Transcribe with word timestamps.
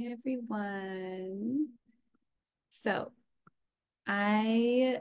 everyone. 0.00 1.68
So 2.70 3.12
I 4.06 4.98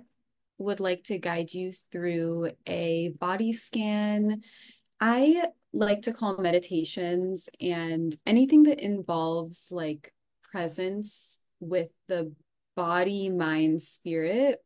would 0.57 0.79
like 0.79 1.03
to 1.05 1.17
guide 1.17 1.53
you 1.53 1.71
through 1.91 2.51
a 2.65 3.09
body 3.19 3.53
scan. 3.53 4.41
I 4.99 5.45
like 5.73 6.03
to 6.03 6.13
call 6.13 6.37
meditations 6.37 7.49
and 7.61 8.15
anything 8.25 8.63
that 8.63 8.79
involves 8.79 9.67
like 9.71 10.13
presence 10.41 11.39
with 11.59 11.91
the 12.07 12.33
body, 12.75 13.29
mind, 13.29 13.83
spirit, 13.83 14.63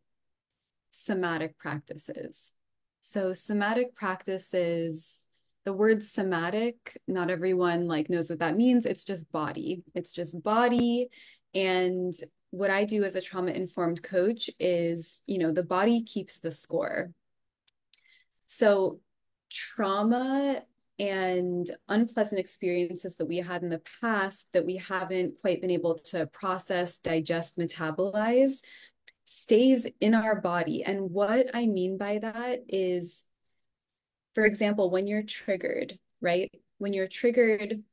somatic 0.91 1.57
practices. 1.57 2.53
So 3.01 3.33
somatic 3.33 3.95
practices 3.95 5.27
the 5.63 5.73
word 5.73 6.01
somatic, 6.01 6.97
not 7.07 7.29
everyone 7.29 7.87
like 7.87 8.09
knows 8.09 8.29
what 8.29 8.39
that 8.39 8.57
means. 8.57 8.85
It's 8.85 9.03
just 9.03 9.31
body. 9.31 9.83
It's 9.93 10.11
just 10.11 10.41
body. 10.41 11.09
And 11.53 12.13
what 12.49 12.69
I 12.69 12.83
do 12.83 13.03
as 13.03 13.15
a 13.15 13.21
trauma 13.21 13.51
informed 13.51 14.03
coach 14.03 14.49
is, 14.59 15.21
you 15.27 15.37
know, 15.37 15.51
the 15.51 15.63
body 15.63 16.01
keeps 16.01 16.39
the 16.39 16.51
score. 16.51 17.11
So 18.47 18.99
trauma 19.49 20.63
and 20.99 21.69
unpleasant 21.87 22.39
experiences 22.39 23.17
that 23.17 23.25
we 23.25 23.37
had 23.37 23.63
in 23.63 23.69
the 23.69 23.81
past 24.01 24.51
that 24.53 24.65
we 24.65 24.77
haven't 24.77 25.39
quite 25.41 25.61
been 25.61 25.71
able 25.71 25.95
to 25.95 26.27
process, 26.27 26.99
digest, 26.99 27.57
metabolize 27.57 28.61
stays 29.23 29.87
in 29.99 30.13
our 30.13 30.39
body. 30.41 30.83
And 30.83 31.11
what 31.11 31.47
I 31.53 31.65
mean 31.65 31.97
by 31.97 32.19
that 32.19 32.65
is 32.67 33.23
for 34.35 34.45
example, 34.45 34.89
when 34.89 35.07
you're 35.07 35.23
triggered, 35.23 35.97
right? 36.21 36.51
When 36.77 36.93
you're 36.93 37.07
triggered, 37.07 37.83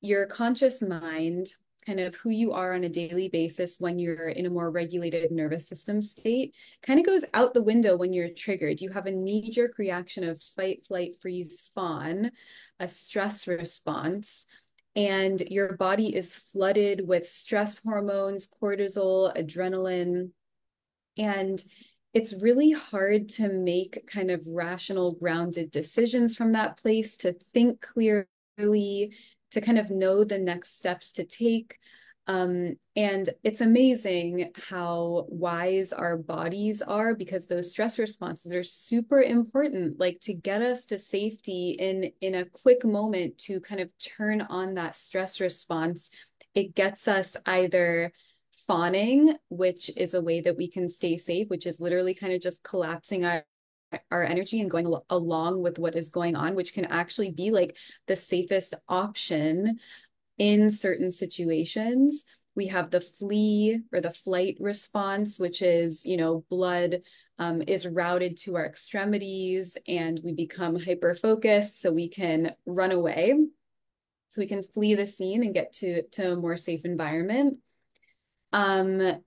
your 0.00 0.26
conscious 0.26 0.82
mind, 0.82 1.46
kind 1.86 2.00
of 2.00 2.16
who 2.16 2.30
you 2.30 2.52
are 2.52 2.74
on 2.74 2.84
a 2.84 2.88
daily 2.88 3.28
basis 3.28 3.76
when 3.78 3.98
you're 3.98 4.28
in 4.28 4.44
a 4.44 4.50
more 4.50 4.70
regulated 4.70 5.30
nervous 5.30 5.68
system 5.68 6.02
state, 6.02 6.54
kind 6.82 6.98
of 6.98 7.06
goes 7.06 7.24
out 7.32 7.54
the 7.54 7.62
window 7.62 7.96
when 7.96 8.12
you're 8.12 8.28
triggered. 8.28 8.80
You 8.80 8.90
have 8.90 9.06
a 9.06 9.12
knee 9.12 9.50
jerk 9.50 9.78
reaction 9.78 10.24
of 10.24 10.42
fight, 10.42 10.84
flight, 10.84 11.16
freeze, 11.20 11.70
fawn, 11.74 12.32
a 12.80 12.88
stress 12.88 13.46
response. 13.46 14.46
And 14.96 15.40
your 15.42 15.76
body 15.76 16.14
is 16.16 16.34
flooded 16.34 17.06
with 17.06 17.28
stress 17.28 17.80
hormones, 17.82 18.48
cortisol, 18.48 19.36
adrenaline. 19.36 20.30
And 21.18 21.62
it's 22.16 22.42
really 22.42 22.70
hard 22.70 23.28
to 23.28 23.50
make 23.50 24.06
kind 24.06 24.30
of 24.30 24.42
rational, 24.46 25.12
grounded 25.12 25.70
decisions 25.70 26.34
from 26.34 26.52
that 26.52 26.78
place, 26.78 27.14
to 27.18 27.34
think 27.34 27.82
clearly, 27.82 29.12
to 29.50 29.60
kind 29.60 29.76
of 29.78 29.90
know 29.90 30.24
the 30.24 30.38
next 30.38 30.78
steps 30.78 31.12
to 31.12 31.24
take. 31.24 31.78
Um, 32.26 32.76
and 32.96 33.28
it's 33.44 33.60
amazing 33.60 34.50
how 34.70 35.26
wise 35.28 35.92
our 35.92 36.16
bodies 36.16 36.80
are 36.80 37.14
because 37.14 37.48
those 37.48 37.68
stress 37.68 37.98
responses 37.98 38.50
are 38.54 38.62
super 38.62 39.20
important, 39.20 40.00
like 40.00 40.18
to 40.22 40.32
get 40.32 40.62
us 40.62 40.86
to 40.86 40.98
safety 40.98 41.76
in, 41.78 42.12
in 42.22 42.34
a 42.34 42.46
quick 42.46 42.82
moment 42.82 43.36
to 43.40 43.60
kind 43.60 43.82
of 43.82 43.90
turn 43.98 44.40
on 44.40 44.72
that 44.74 44.96
stress 44.96 45.38
response. 45.38 46.08
It 46.54 46.74
gets 46.74 47.08
us 47.08 47.36
either 47.44 48.10
fawning, 48.66 49.36
which 49.48 49.90
is 49.96 50.14
a 50.14 50.20
way 50.20 50.40
that 50.40 50.56
we 50.56 50.68
can 50.68 50.88
stay 50.88 51.16
safe, 51.16 51.48
which 51.48 51.66
is 51.66 51.80
literally 51.80 52.14
kind 52.14 52.32
of 52.32 52.40
just 52.40 52.62
collapsing 52.62 53.24
our 53.24 53.44
our 54.10 54.24
energy 54.24 54.60
and 54.60 54.70
going 54.70 54.92
along 55.10 55.62
with 55.62 55.78
what 55.78 55.94
is 55.94 56.08
going 56.08 56.34
on, 56.34 56.54
which 56.54 56.74
can 56.74 56.84
actually 56.86 57.30
be 57.30 57.50
like 57.50 57.76
the 58.08 58.16
safest 58.16 58.74
option 58.88 59.78
in 60.38 60.70
certain 60.70 61.12
situations. 61.12 62.24
We 62.54 62.66
have 62.68 62.90
the 62.90 63.00
flee 63.00 63.80
or 63.92 64.00
the 64.00 64.10
flight 64.10 64.56
response, 64.60 65.38
which 65.38 65.62
is, 65.62 66.04
you 66.04 66.16
know, 66.16 66.44
blood 66.48 67.02
um, 67.38 67.62
is 67.66 67.86
routed 67.86 68.38
to 68.38 68.56
our 68.56 68.66
extremities 68.66 69.76
and 69.86 70.18
we 70.24 70.32
become 70.32 70.78
hyper 70.78 71.14
focused 71.14 71.80
so 71.80 71.92
we 71.92 72.08
can 72.08 72.54
run 72.66 72.92
away. 72.92 73.34
So 74.30 74.40
we 74.40 74.46
can 74.46 74.64
flee 74.64 74.94
the 74.94 75.06
scene 75.06 75.44
and 75.44 75.54
get 75.54 75.72
to, 75.74 76.02
to 76.12 76.32
a 76.32 76.36
more 76.36 76.56
safe 76.56 76.84
environment. 76.84 77.58
Um, 78.56 79.20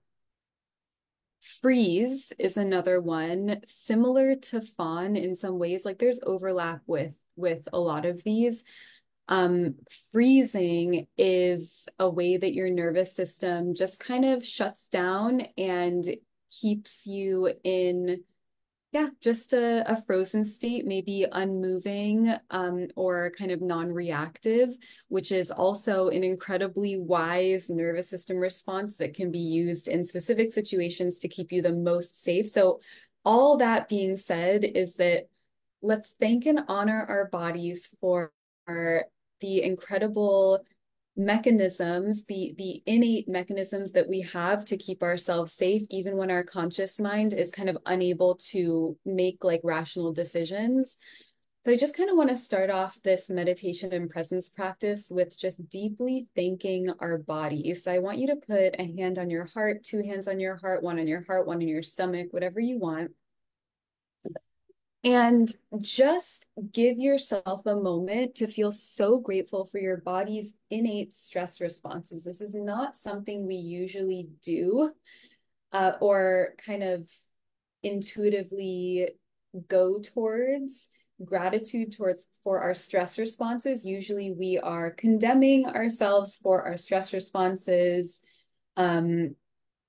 freeze 1.40 2.32
is 2.36 2.56
another 2.56 3.00
one. 3.00 3.60
Similar 3.64 4.34
to 4.34 4.60
fawn 4.60 5.14
in 5.14 5.36
some 5.36 5.56
ways 5.60 5.84
like 5.84 6.00
there's 6.00 6.18
overlap 6.26 6.82
with 6.88 7.14
with 7.36 7.68
a 7.72 7.78
lot 7.78 8.06
of 8.06 8.24
these. 8.24 8.64
Um, 9.28 9.76
freezing 10.10 11.06
is 11.16 11.86
a 12.00 12.10
way 12.10 12.38
that 12.38 12.54
your 12.54 12.70
nervous 12.70 13.14
system 13.14 13.76
just 13.76 14.00
kind 14.00 14.24
of 14.24 14.44
shuts 14.44 14.88
down 14.88 15.42
and 15.56 16.04
keeps 16.60 17.06
you 17.06 17.52
in 17.62 18.24
yeah, 18.92 19.08
just 19.20 19.52
a, 19.52 19.88
a 19.90 20.02
frozen 20.02 20.44
state, 20.44 20.84
maybe 20.84 21.24
unmoving 21.30 22.34
um, 22.50 22.88
or 22.96 23.30
kind 23.38 23.52
of 23.52 23.62
non-reactive, 23.62 24.76
which 25.08 25.30
is 25.30 25.52
also 25.52 26.08
an 26.08 26.24
incredibly 26.24 26.96
wise 26.96 27.70
nervous 27.70 28.10
system 28.10 28.36
response 28.36 28.96
that 28.96 29.14
can 29.14 29.30
be 29.30 29.38
used 29.38 29.86
in 29.86 30.04
specific 30.04 30.52
situations 30.52 31.20
to 31.20 31.28
keep 31.28 31.52
you 31.52 31.62
the 31.62 31.72
most 31.72 32.20
safe. 32.20 32.48
So 32.48 32.80
all 33.24 33.58
that 33.58 33.88
being 33.88 34.16
said 34.16 34.64
is 34.64 34.96
that 34.96 35.28
let's 35.82 36.10
thank 36.20 36.46
and 36.46 36.60
honor 36.66 37.06
our 37.08 37.28
bodies 37.28 37.94
for 38.00 38.32
the 38.66 39.62
incredible 39.62 40.64
mechanisms, 41.20 42.24
the, 42.24 42.54
the 42.56 42.82
innate 42.86 43.28
mechanisms 43.28 43.92
that 43.92 44.08
we 44.08 44.22
have 44.22 44.64
to 44.64 44.76
keep 44.76 45.02
ourselves 45.02 45.52
safe, 45.52 45.82
even 45.90 46.16
when 46.16 46.30
our 46.30 46.42
conscious 46.42 46.98
mind 46.98 47.34
is 47.34 47.50
kind 47.50 47.68
of 47.68 47.76
unable 47.84 48.36
to 48.36 48.96
make 49.04 49.44
like 49.44 49.60
rational 49.62 50.12
decisions. 50.12 50.96
So 51.66 51.72
I 51.72 51.76
just 51.76 51.94
kind 51.94 52.08
of 52.08 52.16
want 52.16 52.30
to 52.30 52.36
start 52.36 52.70
off 52.70 52.98
this 53.04 53.28
meditation 53.28 53.92
and 53.92 54.08
presence 54.08 54.48
practice 54.48 55.08
with 55.10 55.38
just 55.38 55.68
deeply 55.68 56.26
thanking 56.34 56.90
our 57.00 57.18
bodies. 57.18 57.84
So 57.84 57.92
I 57.92 57.98
want 57.98 58.16
you 58.16 58.28
to 58.28 58.36
put 58.36 58.76
a 58.78 58.96
hand 58.96 59.18
on 59.18 59.28
your 59.28 59.44
heart, 59.44 59.84
two 59.84 60.02
hands 60.02 60.26
on 60.26 60.40
your 60.40 60.56
heart, 60.56 60.82
one 60.82 60.98
on 60.98 61.06
your 61.06 61.22
heart, 61.26 61.46
one 61.46 61.60
in 61.60 61.68
your 61.68 61.82
stomach, 61.82 62.28
whatever 62.30 62.60
you 62.60 62.78
want. 62.78 63.10
And 65.02 65.50
just 65.80 66.44
give 66.72 66.98
yourself 66.98 67.64
a 67.64 67.74
moment 67.74 68.34
to 68.36 68.46
feel 68.46 68.70
so 68.70 69.18
grateful 69.18 69.64
for 69.64 69.78
your 69.78 69.96
body's 69.96 70.52
innate 70.68 71.14
stress 71.14 71.58
responses. 71.58 72.24
This 72.24 72.42
is 72.42 72.54
not 72.54 72.96
something 72.96 73.46
we 73.46 73.54
usually 73.54 74.28
do 74.44 74.92
uh, 75.72 75.92
or 76.00 76.54
kind 76.64 76.82
of 76.82 77.08
intuitively 77.82 79.08
go 79.68 79.98
towards 80.00 80.90
gratitude 81.24 81.92
towards 81.96 82.26
for 82.42 82.60
our 82.60 82.74
stress 82.74 83.18
responses. 83.18 83.84
Usually 83.84 84.32
we 84.32 84.58
are 84.58 84.90
condemning 84.90 85.66
ourselves 85.66 86.36
for 86.36 86.62
our 86.62 86.76
stress 86.76 87.12
responses. 87.12 88.20
Um 88.76 89.34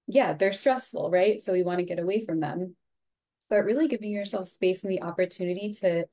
yeah 0.07 0.33
they're 0.33 0.53
stressful 0.53 1.09
right? 1.09 1.41
So 1.41 1.53
we 1.53 1.63
want 1.63 1.79
to 1.79 1.85
get 1.85 1.99
away 1.99 2.25
from 2.25 2.39
them 2.39 2.75
but 3.51 3.65
really 3.65 3.89
giving 3.89 4.11
yourself 4.11 4.47
space 4.47 4.81
and 4.81 4.91
the 4.91 5.03
opportunity 5.03 5.69
to 5.73 6.05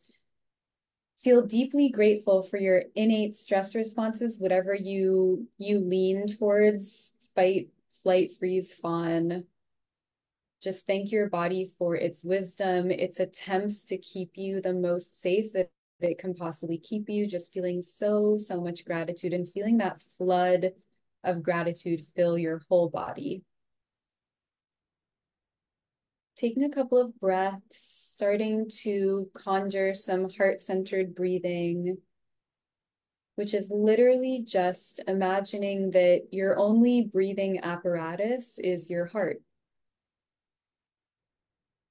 feel 1.19 1.47
deeply 1.47 1.89
grateful 1.89 2.43
for 2.43 2.59
your 2.59 2.83
innate 2.97 3.35
stress 3.35 3.77
responses, 3.77 4.39
whatever 4.41 4.75
you 4.75 5.47
you 5.57 5.79
lean 5.79 6.27
towards, 6.27 7.13
fight, 7.37 7.69
flight, 8.03 8.33
freeze, 8.37 8.75
fawn. 8.75 9.45
Just 10.61 10.85
thank 10.85 11.13
your 11.13 11.29
body 11.29 11.71
for 11.79 11.95
its 11.95 12.25
wisdom, 12.25 12.91
its 12.91 13.21
attempts 13.21 13.85
to 13.85 13.99
keep 13.99 14.33
you 14.35 14.61
the 14.61 14.75
most 14.75 15.21
safe 15.21 15.53
that 15.53 15.71
it 16.01 16.19
can 16.19 16.35
possibly 16.35 16.77
keep 16.77 17.09
you. 17.09 17.29
Just 17.29 17.53
feeling 17.53 17.83
so, 17.83 18.37
so 18.37 18.61
much 18.61 18.85
gratitude 18.85 19.33
and 19.33 19.49
feeling 19.49 19.79
that 19.79 20.01
flood 20.01 20.73
of 21.23 21.45
gratitude 21.45 22.01
fill 22.17 22.37
your 22.37 22.63
whole 22.69 22.89
body 22.89 23.45
taking 26.39 26.63
a 26.63 26.71
couple 26.71 26.99
of 26.99 27.19
breaths, 27.19 27.61
starting 27.73 28.71
to 28.71 29.29
conjure 29.35 29.93
some 29.93 30.31
heart-centered 30.31 31.15
breathing, 31.15 31.99
which 33.35 33.55
is 33.55 33.73
literally 33.75 34.45
just 34.47 35.03
imagining 35.09 35.91
that 35.91 36.29
your 36.31 36.57
only 36.57 37.03
breathing 37.03 37.59
apparatus 37.65 38.59
is 38.61 38.89
your 38.89 39.07
heart. 39.07 39.43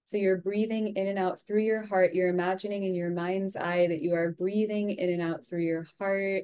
So 0.06 0.16
you're 0.16 0.38
breathing 0.38 0.96
in 0.96 1.08
and 1.08 1.20
out 1.20 1.42
through 1.46 1.64
your 1.64 1.86
heart. 1.86 2.14
You're 2.14 2.30
imagining 2.30 2.84
in 2.84 2.96
your 2.96 3.10
mind's 3.10 3.58
eye 3.58 3.88
that 3.88 4.02
you 4.02 4.14
are 4.14 4.32
breathing 4.32 4.92
in 4.92 5.10
and 5.10 5.22
out 5.22 5.46
through 5.46 5.64
your 5.64 5.86
heart. 6.00 6.44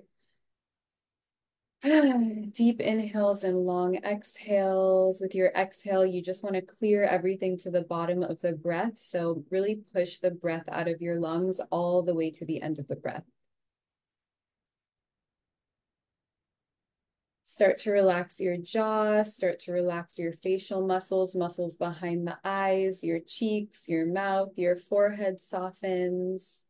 Deep 2.54 2.80
inhales 2.80 3.44
and 3.44 3.66
long 3.66 3.96
exhales. 4.06 5.20
With 5.20 5.36
your 5.36 5.52
exhale, 5.54 6.06
you 6.06 6.22
just 6.22 6.42
want 6.42 6.56
to 6.56 6.62
clear 6.62 7.04
everything 7.04 7.58
to 7.58 7.70
the 7.70 7.82
bottom 7.82 8.24
of 8.24 8.40
the 8.40 8.54
breath. 8.54 8.98
So 8.98 9.44
really 9.52 9.76
push 9.94 10.18
the 10.18 10.32
breath 10.32 10.64
out 10.72 10.88
of 10.88 11.02
your 11.02 11.20
lungs 11.20 11.60
all 11.72 12.02
the 12.02 12.16
way 12.16 12.32
to 12.32 12.46
the 12.46 12.62
end 12.62 12.80
of 12.80 12.88
the 12.88 12.96
breath. 12.96 13.26
Start 17.44 17.78
to 17.80 17.92
relax 17.92 18.40
your 18.40 18.58
jaw, 18.58 19.22
start 19.24 19.60
to 19.60 19.74
relax 19.74 20.18
your 20.18 20.32
facial 20.32 20.88
muscles, 20.88 21.36
muscles 21.36 21.76
behind 21.76 22.26
the 22.26 22.38
eyes, 22.46 23.04
your 23.04 23.20
cheeks, 23.20 23.90
your 23.90 24.06
mouth, 24.06 24.58
your 24.58 24.78
forehead 24.78 25.42
softens. 25.42 26.68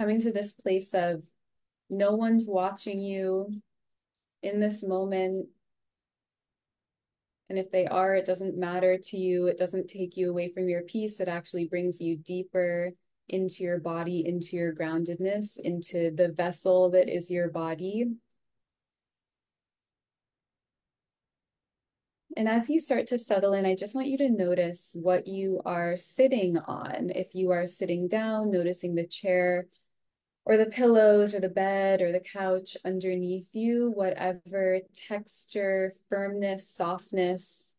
Coming 0.00 0.18
to 0.20 0.32
this 0.32 0.54
place 0.54 0.94
of 0.94 1.24
no 1.90 2.12
one's 2.12 2.48
watching 2.48 3.02
you 3.02 3.60
in 4.42 4.58
this 4.58 4.82
moment. 4.82 5.48
And 7.50 7.58
if 7.58 7.70
they 7.70 7.86
are, 7.86 8.14
it 8.14 8.24
doesn't 8.24 8.56
matter 8.56 8.96
to 8.96 9.18
you. 9.18 9.46
It 9.46 9.58
doesn't 9.58 9.88
take 9.88 10.16
you 10.16 10.30
away 10.30 10.54
from 10.54 10.70
your 10.70 10.80
peace. 10.80 11.20
It 11.20 11.28
actually 11.28 11.66
brings 11.66 12.00
you 12.00 12.16
deeper 12.16 12.92
into 13.28 13.62
your 13.62 13.78
body, 13.78 14.26
into 14.26 14.56
your 14.56 14.74
groundedness, 14.74 15.58
into 15.62 16.10
the 16.10 16.30
vessel 16.30 16.88
that 16.92 17.14
is 17.14 17.30
your 17.30 17.50
body. 17.50 18.06
And 22.38 22.48
as 22.48 22.70
you 22.70 22.80
start 22.80 23.06
to 23.08 23.18
settle 23.18 23.52
in, 23.52 23.66
I 23.66 23.74
just 23.74 23.94
want 23.94 24.06
you 24.06 24.16
to 24.16 24.30
notice 24.30 24.96
what 24.98 25.26
you 25.26 25.60
are 25.66 25.98
sitting 25.98 26.56
on. 26.56 27.10
If 27.14 27.34
you 27.34 27.50
are 27.50 27.66
sitting 27.66 28.08
down, 28.08 28.50
noticing 28.50 28.94
the 28.94 29.06
chair 29.06 29.66
or 30.44 30.56
the 30.56 30.66
pillows 30.66 31.34
or 31.34 31.40
the 31.40 31.48
bed 31.48 32.00
or 32.00 32.12
the 32.12 32.20
couch 32.20 32.76
underneath 32.84 33.50
you, 33.54 33.90
whatever 33.90 34.80
texture, 34.94 35.92
firmness, 36.08 36.68
softness, 36.68 37.76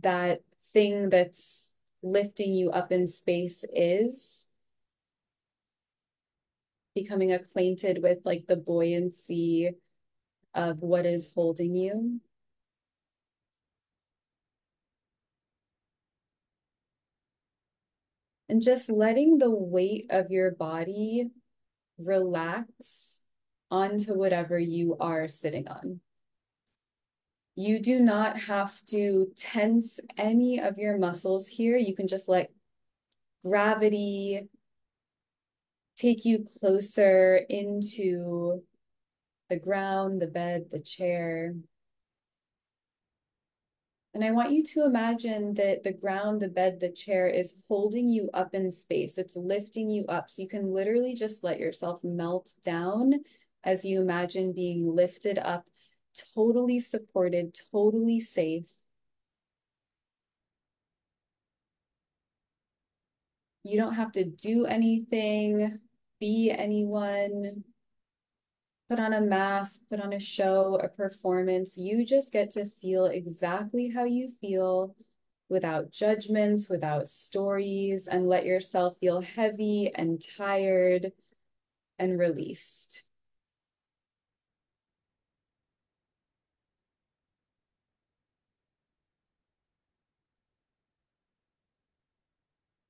that 0.00 0.40
thing 0.72 1.10
that's 1.10 1.74
lifting 2.02 2.52
you 2.52 2.70
up 2.70 2.90
in 2.90 3.06
space 3.06 3.64
is 3.72 4.48
becoming 6.94 7.32
acquainted 7.32 8.02
with 8.02 8.18
like 8.24 8.46
the 8.46 8.56
buoyancy 8.56 9.70
of 10.54 10.78
what 10.80 11.06
is 11.06 11.32
holding 11.34 11.74
you. 11.74 12.20
And 18.48 18.60
just 18.60 18.90
letting 18.90 19.38
the 19.38 19.50
weight 19.50 20.06
of 20.10 20.30
your 20.30 20.50
body 20.50 21.30
relax 22.06 23.20
onto 23.70 24.14
whatever 24.14 24.58
you 24.58 24.96
are 25.00 25.28
sitting 25.28 25.68
on. 25.68 26.00
You 27.54 27.80
do 27.80 28.00
not 28.00 28.40
have 28.40 28.80
to 28.86 29.32
tense 29.36 30.00
any 30.16 30.58
of 30.58 30.78
your 30.78 30.98
muscles 30.98 31.48
here. 31.48 31.76
You 31.76 31.94
can 31.94 32.08
just 32.08 32.28
let 32.28 32.50
gravity 33.44 34.48
take 35.96 36.24
you 36.24 36.46
closer 36.60 37.36
into 37.48 38.62
the 39.50 39.58
ground, 39.58 40.22
the 40.22 40.26
bed, 40.26 40.66
the 40.70 40.80
chair. 40.80 41.54
And 44.14 44.22
I 44.22 44.30
want 44.30 44.52
you 44.52 44.62
to 44.62 44.84
imagine 44.84 45.54
that 45.54 45.84
the 45.84 45.92
ground, 45.92 46.40
the 46.42 46.48
bed, 46.48 46.80
the 46.80 46.90
chair 46.90 47.28
is 47.28 47.56
holding 47.68 48.08
you 48.08 48.28
up 48.34 48.54
in 48.54 48.70
space. 48.70 49.16
It's 49.16 49.36
lifting 49.36 49.88
you 49.90 50.04
up. 50.06 50.30
So 50.30 50.42
you 50.42 50.48
can 50.48 50.72
literally 50.74 51.14
just 51.14 51.42
let 51.42 51.58
yourself 51.58 52.04
melt 52.04 52.52
down 52.62 53.20
as 53.64 53.84
you 53.84 54.02
imagine 54.02 54.52
being 54.52 54.94
lifted 54.94 55.38
up, 55.38 55.66
totally 56.34 56.78
supported, 56.78 57.58
totally 57.72 58.20
safe. 58.20 58.74
You 63.62 63.78
don't 63.78 63.94
have 63.94 64.12
to 64.12 64.24
do 64.24 64.66
anything, 64.66 65.78
be 66.20 66.50
anyone, 66.50 67.64
put 68.92 69.00
on 69.00 69.14
a 69.14 69.20
mask, 69.22 69.80
put 69.88 70.00
on 70.00 70.12
a 70.12 70.20
show, 70.20 70.74
a 70.74 70.86
performance. 70.86 71.78
You 71.78 72.04
just 72.04 72.30
get 72.30 72.50
to 72.50 72.66
feel 72.66 73.06
exactly 73.06 73.88
how 73.88 74.04
you 74.04 74.28
feel 74.28 74.94
without 75.48 75.90
judgments, 75.90 76.68
without 76.68 77.08
stories, 77.08 78.06
and 78.06 78.28
let 78.28 78.44
yourself 78.44 78.98
feel 78.98 79.22
heavy 79.22 79.90
and 79.94 80.20
tired 80.20 81.12
and 81.98 82.18
released. 82.18 83.04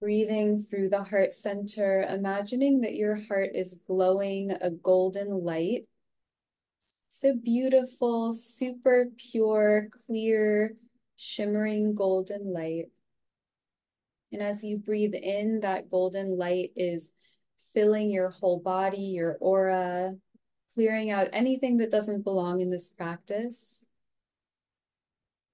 Breathing 0.00 0.58
through 0.58 0.88
the 0.88 1.04
heart 1.04 1.32
center, 1.32 2.02
imagining 2.02 2.80
that 2.80 2.96
your 2.96 3.14
heart 3.14 3.52
is 3.54 3.78
glowing 3.86 4.50
a 4.60 4.68
golden 4.68 5.44
light. 5.44 5.86
It's 7.12 7.24
a 7.24 7.34
beautiful, 7.34 8.32
super 8.32 9.10
pure, 9.18 9.90
clear, 10.06 10.76
shimmering 11.16 11.94
golden 11.94 12.54
light. 12.54 12.86
And 14.32 14.40
as 14.40 14.64
you 14.64 14.78
breathe 14.78 15.14
in, 15.14 15.60
that 15.60 15.90
golden 15.90 16.38
light 16.38 16.70
is 16.74 17.12
filling 17.74 18.10
your 18.10 18.30
whole 18.30 18.58
body, 18.58 19.02
your 19.02 19.36
aura, 19.40 20.16
clearing 20.72 21.10
out 21.10 21.28
anything 21.34 21.76
that 21.76 21.90
doesn't 21.90 22.24
belong 22.24 22.60
in 22.60 22.70
this 22.70 22.88
practice. 22.88 23.86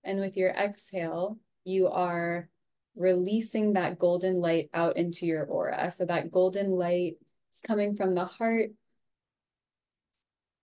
And 0.05 0.21
with 0.21 0.37
your 0.37 0.51
exhale, 0.51 1.39
you 1.65 1.89
are 1.89 2.49
releasing 2.95 3.73
that 3.73 3.99
golden 3.99 4.41
light 4.41 4.71
out 4.73 4.97
into 4.97 5.27
your 5.27 5.45
aura. 5.45 5.91
So 5.91 6.05
that 6.05 6.31
golden 6.31 6.71
light 6.71 7.17
is 7.53 7.61
coming 7.61 7.97
from 7.97 8.15
the 8.15 8.27
heart, 8.27 8.71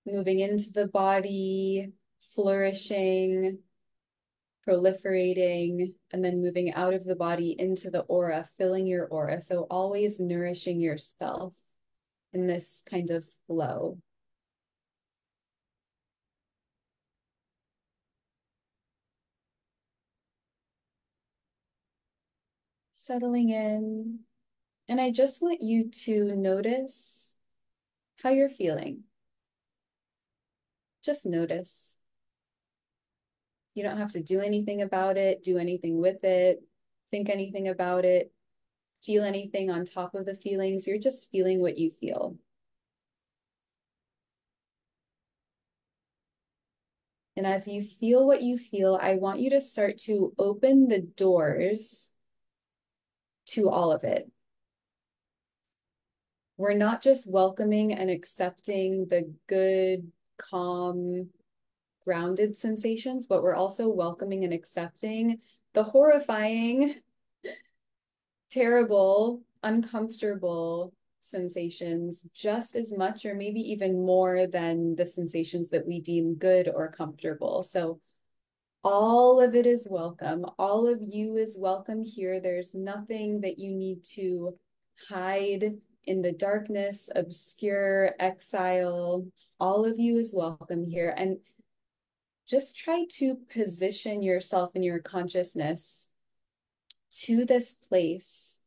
moving 0.05 0.39
into 0.39 0.71
the 0.71 0.87
body, 0.87 1.91
flourishing, 2.21 3.59
proliferating, 4.67 5.93
and 6.11 6.23
then 6.23 6.41
moving 6.41 6.73
out 6.73 6.93
of 6.93 7.03
the 7.03 7.15
body 7.15 7.55
into 7.57 7.89
the 7.89 8.01
aura, 8.01 8.45
filling 8.57 8.87
your 8.87 9.05
aura. 9.07 9.41
So 9.41 9.67
always 9.69 10.19
nourishing 10.19 10.79
yourself 10.79 11.55
in 12.33 12.47
this 12.47 12.81
kind 12.89 13.11
of 13.11 13.25
flow. 13.47 13.99
settling 23.05 23.49
in. 23.49 24.19
And 24.87 24.99
I 24.99 25.11
just 25.11 25.41
want 25.41 25.61
you 25.61 25.89
to 26.05 26.35
notice 26.35 27.37
how 28.23 28.31
you're 28.31 28.49
feeling. 28.49 29.03
Just 31.05 31.25
notice. 31.25 31.99
You 33.75 33.83
don't 33.83 33.97
have 33.97 34.11
to 34.13 34.23
do 34.23 34.39
anything 34.39 34.81
about 34.81 35.17
it, 35.17 35.43
do 35.43 35.57
anything 35.59 35.99
with 35.99 36.23
it, 36.23 36.63
think 37.11 37.29
anything 37.29 37.67
about 37.67 38.05
it, 38.05 38.31
feel 39.03 39.23
anything 39.23 39.69
on 39.69 39.85
top 39.85 40.15
of 40.15 40.25
the 40.25 40.33
feelings. 40.33 40.87
You're 40.87 40.97
just 40.97 41.29
feeling 41.31 41.61
what 41.61 41.77
you 41.77 41.91
feel. 41.91 42.37
And 47.37 47.45
as 47.45 47.67
you 47.67 47.83
feel 47.83 48.25
what 48.25 48.41
you 48.41 48.57
feel, 48.57 48.97
I 48.99 49.15
want 49.15 49.41
you 49.41 49.49
to 49.51 49.61
start 49.61 49.97
to 49.99 50.33
open 50.39 50.87
the 50.87 51.01
doors 51.01 52.13
to 53.47 53.69
all 53.69 53.91
of 53.91 54.03
it. 54.03 54.31
We're 56.57 56.73
not 56.73 57.01
just 57.03 57.29
welcoming 57.29 57.91
and 57.93 58.09
accepting 58.09 59.07
the 59.07 59.33
good, 59.47 60.13
calm, 60.37 61.29
grounded 62.05 62.57
sensations, 62.57 63.27
but 63.27 63.41
we're 63.41 63.55
also 63.55 63.89
welcoming 63.89 64.43
and 64.43 64.53
accepting 64.53 65.39
the 65.73 65.83
horrifying, 65.83 66.95
terrible, 68.49 69.41
uncomfortable 69.63 70.93
sensations 71.21 72.27
just 72.33 72.75
as 72.75 72.95
much 72.95 73.25
or 73.25 73.33
maybe 73.33 73.59
even 73.59 74.05
more 74.05 74.45
than 74.45 74.95
the 74.95 75.05
sensations 75.05 75.69
that 75.71 75.85
we 75.87 75.99
deem 75.99 76.35
good 76.35 76.69
or 76.73 76.91
comfortable. 76.91 77.63
So 77.63 77.99
all 78.83 79.41
of 79.41 79.55
it 79.55 79.65
is 79.65 79.87
welcome. 79.89 80.45
All 80.59 80.87
of 80.87 80.99
you 81.01 81.37
is 81.37 81.57
welcome 81.59 82.03
here. 82.03 82.39
There's 82.39 82.75
nothing 82.75 83.41
that 83.41 83.57
you 83.57 83.73
need 83.73 84.03
to 84.13 84.55
hide 85.09 85.73
in 86.05 86.21
the 86.21 86.31
darkness, 86.31 87.09
obscure, 87.15 88.13
exile. 88.19 89.25
All 89.59 89.85
of 89.85 89.99
you 89.99 90.17
is 90.17 90.33
welcome 90.35 90.83
here. 90.83 91.13
And 91.15 91.37
just 92.47 92.77
try 92.77 93.05
to 93.13 93.37
position 93.51 94.21
yourself 94.21 94.75
in 94.75 94.83
your 94.83 94.99
consciousness 94.99 96.09
to 97.23 97.45
this 97.45 97.73
place 97.73 98.61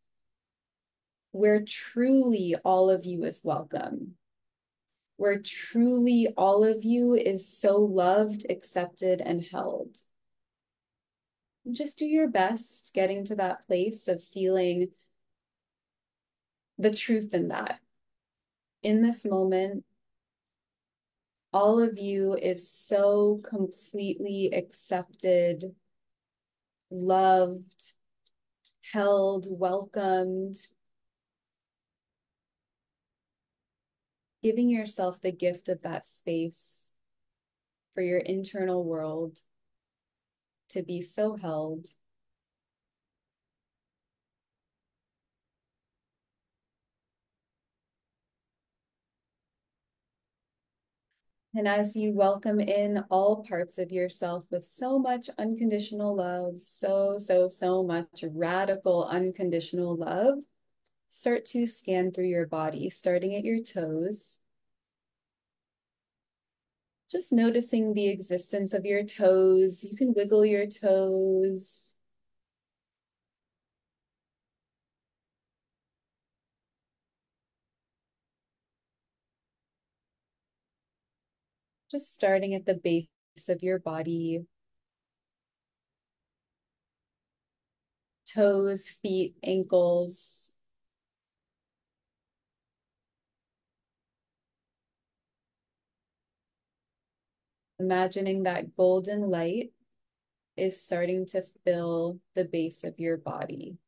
where 1.33 1.63
truly 1.63 2.57
all 2.65 2.91
of 2.91 3.05
you 3.05 3.25
is 3.25 3.43
welcome, 3.45 4.15
where 5.17 5.39
truly 5.39 6.29
all 6.37 6.65
of 6.65 6.85
you 6.85 7.15
is 7.15 7.47
so 7.47 7.79
loved, 7.79 8.47
accepted, 8.51 9.21
and 9.21 9.45
held 9.45 9.99
just 11.73 11.99
do 11.99 12.07
your 12.07 12.29
best 12.29 12.93
getting 12.95 13.25
to 13.25 13.37
that 13.37 13.67
place 13.67 14.09
of 14.09 14.23
feeling 14.23 14.89
the 16.79 16.91
truth 16.91 17.35
in 17.35 17.49
that. 17.49 17.81
In 18.83 19.03
this 19.03 19.25
moment, 19.25 19.85
all 21.59 21.81
of 21.81 21.99
you 21.99 22.35
is 22.35 22.71
so 22.71 23.41
completely 23.43 24.49
accepted, 24.53 25.75
loved, 26.89 27.95
held, 28.93 29.47
welcomed. 29.51 30.55
Giving 34.41 34.71
yourself 34.71 35.21
the 35.21 35.33
gift 35.33 35.69
of 35.69 35.83
that 35.83 36.07
space 36.07 36.93
for 37.93 38.03
your 38.03 38.21
internal 38.21 38.85
world 38.85 39.41
to 40.69 40.85
be 40.85 41.03
so 41.03 41.35
held. 41.35 41.89
And 51.59 51.67
as 51.67 51.97
you 51.97 52.13
welcome 52.13 52.61
in 52.61 53.03
all 53.11 53.43
parts 53.43 53.79
of 53.79 53.91
yourself 53.91 54.45
with 54.53 54.65
so 54.65 54.97
much 54.97 55.29
unconditional 55.39 56.15
love, 56.15 56.61
so, 56.63 57.19
so, 57.19 57.49
so 57.49 57.83
much 57.83 58.23
radical 58.33 59.05
unconditional 59.07 59.97
love, 59.97 60.35
start 61.09 61.45
to 61.47 61.67
scan 61.67 62.13
through 62.13 62.29
your 62.29 62.47
body, 62.47 62.89
starting 62.89 63.35
at 63.35 63.45
your 63.45 63.61
toes. 63.61 64.39
Just 67.11 67.33
noticing 67.33 67.93
the 67.93 68.07
existence 68.07 68.73
of 68.73 68.85
your 68.85 69.03
toes. 69.03 69.83
You 69.83 69.97
can 69.97 70.15
wiggle 70.15 70.45
your 70.45 70.69
toes. 70.69 71.98
Just 81.91 82.13
starting 82.13 82.55
at 82.55 82.67
the 82.67 82.75
base 82.75 83.09
of 83.49 83.63
your 83.63 83.79
body. 83.79 84.45
Toes, 88.27 88.91
feet, 88.91 89.37
ankles. 89.43 90.51
Imagining 97.79 98.43
that 98.43 98.77
golden 98.77 99.31
light 99.31 99.73
is 100.57 100.83
starting 100.83 101.25
to 101.27 101.43
fill 101.65 102.19
the 102.35 102.45
base 102.45 102.85
of 102.85 102.99
your 103.01 103.17
body. 103.17 103.79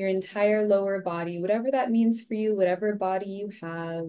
Your 0.00 0.08
entire 0.08 0.66
lower 0.66 0.98
body, 0.98 1.38
whatever 1.38 1.70
that 1.70 1.90
means 1.90 2.24
for 2.24 2.32
you, 2.32 2.56
whatever 2.56 2.94
body 2.94 3.26
you 3.26 3.50
have. 3.60 4.06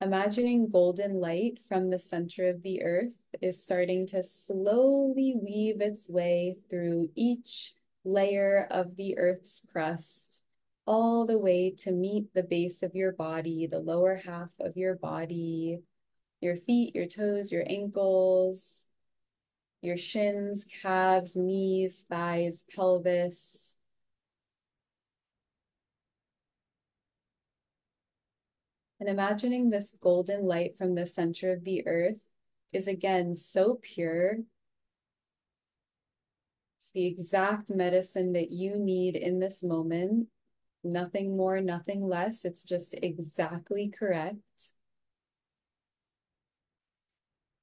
Imagining 0.00 0.70
golden 0.70 1.14
light 1.14 1.58
from 1.68 1.90
the 1.90 1.98
center 1.98 2.48
of 2.48 2.62
the 2.62 2.84
earth 2.84 3.16
is 3.42 3.60
starting 3.60 4.06
to 4.06 4.22
slowly 4.22 5.34
weave 5.42 5.80
its 5.80 6.08
way 6.08 6.54
through 6.70 7.08
each 7.16 7.74
layer 8.04 8.68
of 8.70 8.94
the 8.94 9.18
earth's 9.18 9.60
crust, 9.72 10.44
all 10.86 11.26
the 11.26 11.36
way 11.36 11.74
to 11.78 11.90
meet 11.90 12.32
the 12.32 12.44
base 12.44 12.80
of 12.80 12.94
your 12.94 13.10
body, 13.10 13.66
the 13.66 13.80
lower 13.80 14.22
half 14.24 14.50
of 14.60 14.76
your 14.76 14.94
body, 14.94 15.80
your 16.40 16.54
feet, 16.54 16.94
your 16.94 17.06
toes, 17.06 17.50
your 17.50 17.64
ankles, 17.66 18.86
your 19.82 19.96
shins, 19.96 20.64
calves, 20.82 21.36
knees, 21.36 22.04
thighs, 22.08 22.64
pelvis. 22.74 23.76
And 28.98 29.08
imagining 29.08 29.70
this 29.70 29.96
golden 29.98 30.44
light 30.44 30.76
from 30.76 30.94
the 30.94 31.06
center 31.06 31.52
of 31.52 31.64
the 31.64 31.86
earth 31.86 32.26
is 32.72 32.86
again 32.86 33.34
so 33.34 33.78
pure. 33.80 34.40
It's 36.76 36.90
the 36.92 37.06
exact 37.06 37.70
medicine 37.70 38.32
that 38.34 38.50
you 38.50 38.78
need 38.78 39.16
in 39.16 39.38
this 39.38 39.62
moment. 39.62 40.28
Nothing 40.84 41.36
more, 41.36 41.60
nothing 41.60 42.02
less. 42.02 42.44
It's 42.44 42.62
just 42.62 42.94
exactly 43.02 43.88
correct. 43.88 44.72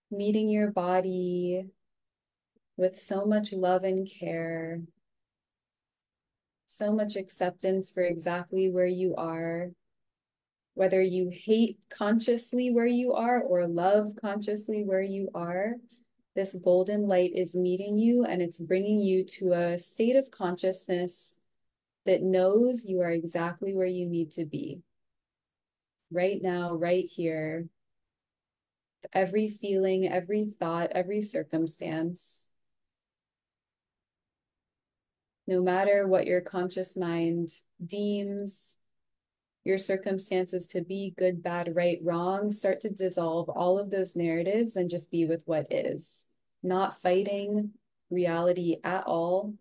Meeting 0.10 0.50
your 0.50 0.72
body, 0.72 1.68
with 2.78 2.96
so 2.96 3.26
much 3.26 3.52
love 3.52 3.84
and 3.84 4.08
care, 4.08 4.82
so 6.66 6.94
much 6.94 7.16
acceptance 7.16 7.92
for 7.92 8.04
exactly 8.04 8.70
where 8.70 8.88
you 8.88 9.16
are, 9.16 9.72
whether 10.76 11.02
you 11.02 11.30
hate 11.30 11.80
consciously 11.90 12.70
where 12.70 12.86
you 12.86 13.14
are 13.14 13.42
or 13.42 13.68
love 13.68 14.14
consciously 14.22 14.84
where 14.84 15.02
you 15.02 15.30
are. 15.34 15.74
This 16.36 16.54
golden 16.54 17.08
light 17.08 17.32
is 17.34 17.56
meeting 17.56 17.98
you 17.98 18.24
and 18.24 18.44
it's 18.44 18.60
bringing 18.60 19.00
you 19.00 19.26
to 19.40 19.54
a 19.54 19.80
state 19.80 20.16
of 20.16 20.30
consciousness 20.30 21.34
that 22.06 22.22
knows 22.22 22.86
you 22.86 23.02
are 23.02 23.10
exactly 23.10 23.74
where 23.74 23.88
you 23.88 24.06
need 24.06 24.30
to 24.34 24.46
be. 24.46 24.82
Right 26.12 26.40
now, 26.44 26.76
right 26.76 27.06
here, 27.06 27.66
every 29.12 29.50
feeling, 29.50 30.08
every 30.08 30.46
thought, 30.46 30.92
every 30.92 31.24
circumstance 31.24 32.50
no 35.48 35.63
matter 35.63 36.08
what 36.08 36.27
your 36.27 36.42
conscious 36.42 36.98
mind 36.98 37.50
deems 37.84 38.77
your 39.68 39.77
circumstances 39.77 40.66
to 40.66 40.82
be 40.82 41.13
good, 41.18 41.44
bad, 41.44 41.75
right, 41.75 42.00
wrong, 42.01 42.51
start 42.51 42.80
to 42.80 42.89
dissolve 42.89 43.50
all 43.50 43.77
of 43.77 43.89
those 43.89 44.16
narratives 44.16 44.77
and 44.77 44.89
just 44.89 45.12
be 45.12 45.25
with 45.25 45.44
what 45.46 45.68
is, 45.70 46.25
not 46.63 47.00
fighting 47.00 47.72
reality 48.10 48.77
at 48.86 49.04
all. 49.06 49.54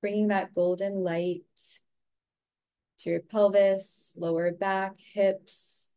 Bringing 0.00 0.28
that 0.28 0.54
golden 0.54 1.04
light 1.04 1.42
to 3.00 3.10
your 3.10 3.20
pelvis, 3.20 4.14
lower 4.18 4.50
back, 4.50 4.94
hips, 4.98 5.90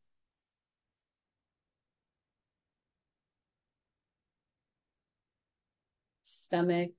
stomach, 6.27 6.91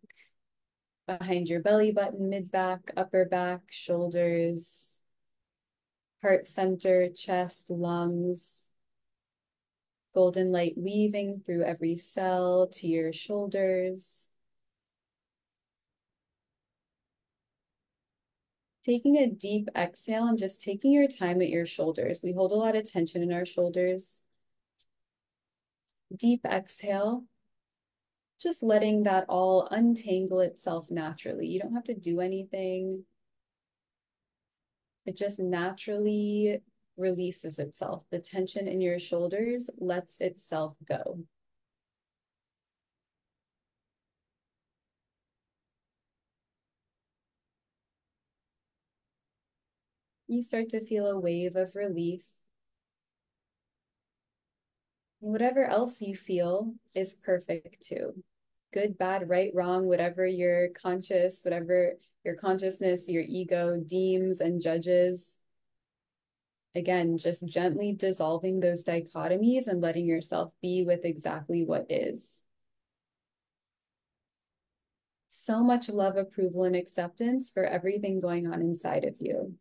behind 1.07 1.49
your 1.49 1.61
belly 1.61 1.93
button, 1.93 2.29
mid 2.29 2.51
back, 2.51 2.91
upper 2.97 3.25
back, 3.25 3.63
shoulders, 3.71 5.03
heart 6.23 6.47
center, 6.47 7.09
chest, 7.09 7.71
lungs, 7.71 8.73
golden 10.15 10.51
light 10.51 10.75
weaving 10.77 11.43
through 11.45 11.65
every 11.65 11.97
cell 11.97 12.67
to 12.67 12.87
your 12.87 13.13
shoulders. 13.13 14.31
Taking 18.85 19.17
a 19.17 19.27
deep 19.29 19.69
exhale 19.77 20.27
and 20.27 20.39
just 20.39 20.63
taking 20.63 20.93
your 20.93 21.09
time 21.09 21.43
at 21.43 21.51
your 21.51 21.67
shoulders. 21.67 22.23
We 22.25 22.33
hold 22.33 22.53
a 22.53 22.57
lot 22.57 22.75
of 22.75 22.91
tension 22.91 23.23
in 23.23 23.33
our 23.33 23.45
shoulders. 23.45 24.23
Deep 26.17 26.45
exhale 26.47 27.25
just 28.41 28.63
letting 28.63 29.03
that 29.03 29.25
all 29.29 29.67
untangle 29.71 30.41
itself 30.41 30.91
naturally. 30.91 31.47
You 31.47 31.61
don't 31.61 31.75
have 31.75 31.85
to 31.85 31.95
do 31.95 32.21
anything. 32.21 33.05
It 35.07 35.17
just 35.17 35.39
naturally 35.39 36.63
releases 36.97 37.59
itself. 37.59 38.05
The 38.11 38.19
tension 38.19 38.69
in 38.69 38.81
your 38.81 38.99
shoulders 38.99 39.71
lets 39.79 40.21
itself 40.21 40.77
go. 40.87 41.21
You 50.27 50.43
start 50.43 50.69
to 50.71 50.81
feel 50.81 51.07
a 51.07 51.19
wave 51.19 51.57
of 51.57 51.75
relief. 51.75 52.27
Whatever 55.21 55.65
else 55.65 56.01
you 56.01 56.15
feel 56.15 56.75
is 56.95 57.15
perfect 57.15 57.83
too 57.83 58.23
good, 58.73 58.99
bad, 58.99 59.29
right, 59.29 59.51
wrong, 59.55 59.87
whatever 59.87 60.27
your 60.27 60.69
conscious, 60.69 61.41
whatever 61.43 61.95
your 62.25 62.35
consciousness, 62.35 63.09
your 63.09 63.25
ego 63.27 63.81
deems 63.85 64.41
and 64.41 64.61
judges. 64.61 65.39
Again, 66.75 67.17
just 67.17 67.47
gently 67.47 67.93
dissolving 67.93 68.61
those 68.61 68.85
dichotomies 68.85 69.67
and 69.67 69.81
letting 69.81 70.07
yourself 70.07 70.53
be 70.61 70.85
with 70.85 71.05
exactly 71.05 71.65
what 71.65 71.87
is. 71.89 72.45
So 75.29 75.65
much 75.65 75.89
love, 75.89 76.17
approval, 76.17 76.65
and 76.65 76.77
acceptance 76.77 77.51
for 77.51 77.65
everything 77.65 78.21
going 78.21 78.47
on 78.47 78.61
inside 78.61 79.05
of 79.05 79.17
you. 79.19 79.55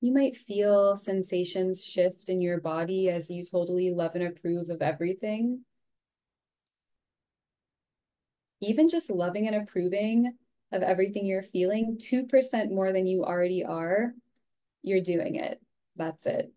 You 0.00 0.12
might 0.12 0.36
feel 0.36 0.96
sensations 0.96 1.84
shift 1.84 2.28
in 2.28 2.40
your 2.40 2.60
body 2.60 3.08
as 3.08 3.30
you 3.30 3.44
totally 3.44 3.90
love 3.90 4.14
and 4.14 4.22
approve 4.22 4.70
of 4.70 4.80
everything. 4.80 5.64
Even 8.60 8.88
just 8.88 9.10
loving 9.10 9.48
and 9.48 9.56
approving 9.56 10.36
of 10.70 10.82
everything 10.82 11.26
you're 11.26 11.42
feeling, 11.42 11.98
2% 11.98 12.70
more 12.70 12.92
than 12.92 13.06
you 13.06 13.24
already 13.24 13.64
are, 13.64 14.14
you're 14.82 15.00
doing 15.00 15.34
it. 15.34 15.60
That's 15.96 16.26
it. 16.26 16.52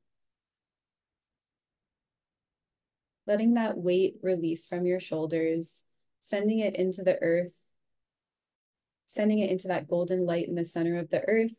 Letting 3.25 3.55
that 3.55 3.77
weight 3.77 4.15
release 4.21 4.67
from 4.67 4.86
your 4.86 5.00
shoulders, 5.00 5.83
sending 6.19 6.60
it 6.60 6.75
into 6.75 7.03
the 7.03 7.17
earth, 7.21 7.60
sending 9.07 9.39
it 9.39 9.50
into 9.50 9.67
that 9.69 9.88
golden 9.88 10.25
light 10.25 10.48
in 10.48 10.55
the 10.55 10.65
center 10.65 11.00
of 11.00 11.10
the 11.10 11.24
earth. 11.27 11.55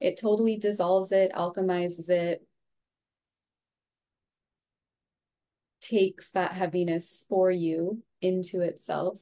It 0.00 0.18
totally 0.18 0.56
dissolves 0.56 1.12
it, 1.12 1.32
alchemizes 1.32 2.08
it, 2.08 2.46
takes 5.80 6.30
that 6.32 6.52
heaviness 6.52 7.24
for 7.28 7.50
you 7.50 8.02
into 8.20 8.60
itself. 8.60 9.20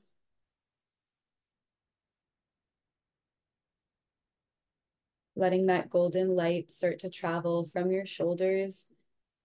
letting 5.37 5.67
that 5.67 5.91
golden 5.91 6.35
light 6.35 6.73
start 6.73 6.99
to 6.99 7.11
travel 7.11 7.65
from 7.65 7.91
your 7.93 8.07
shoulders 8.07 8.87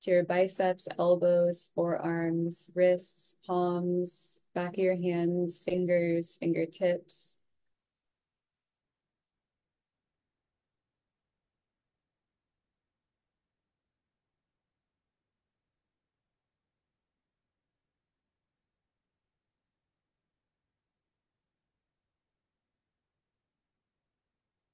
to 0.02 0.10
your 0.10 0.24
biceps, 0.24 0.88
elbows, 0.98 1.70
forearms, 1.76 2.72
wrists, 2.74 3.38
palms, 3.46 4.44
back 4.56 4.74
of 4.74 4.80
your 4.80 4.96
hands, 4.96 5.62
fingers, 5.62 6.36
fingertips. 6.40 7.41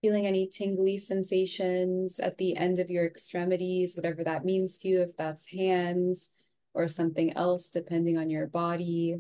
Feeling 0.02 0.28
any 0.28 0.48
tingly 0.48 0.98
sensations 0.98 2.20
at 2.20 2.38
the 2.38 2.56
end 2.56 2.80
of 2.80 2.90
your 2.90 3.06
extremities, 3.06 3.96
whatever 3.96 4.24
that 4.24 4.46
means 4.46 4.78
to 4.78 4.88
you, 4.88 5.02
if 5.02 5.16
that's 5.18 5.50
hands 5.50 6.30
or 6.74 6.88
something 6.88 7.34
else, 7.34 7.70
depending 7.70 8.18
on 8.18 8.30
your 8.30 8.48
body. 8.48 9.18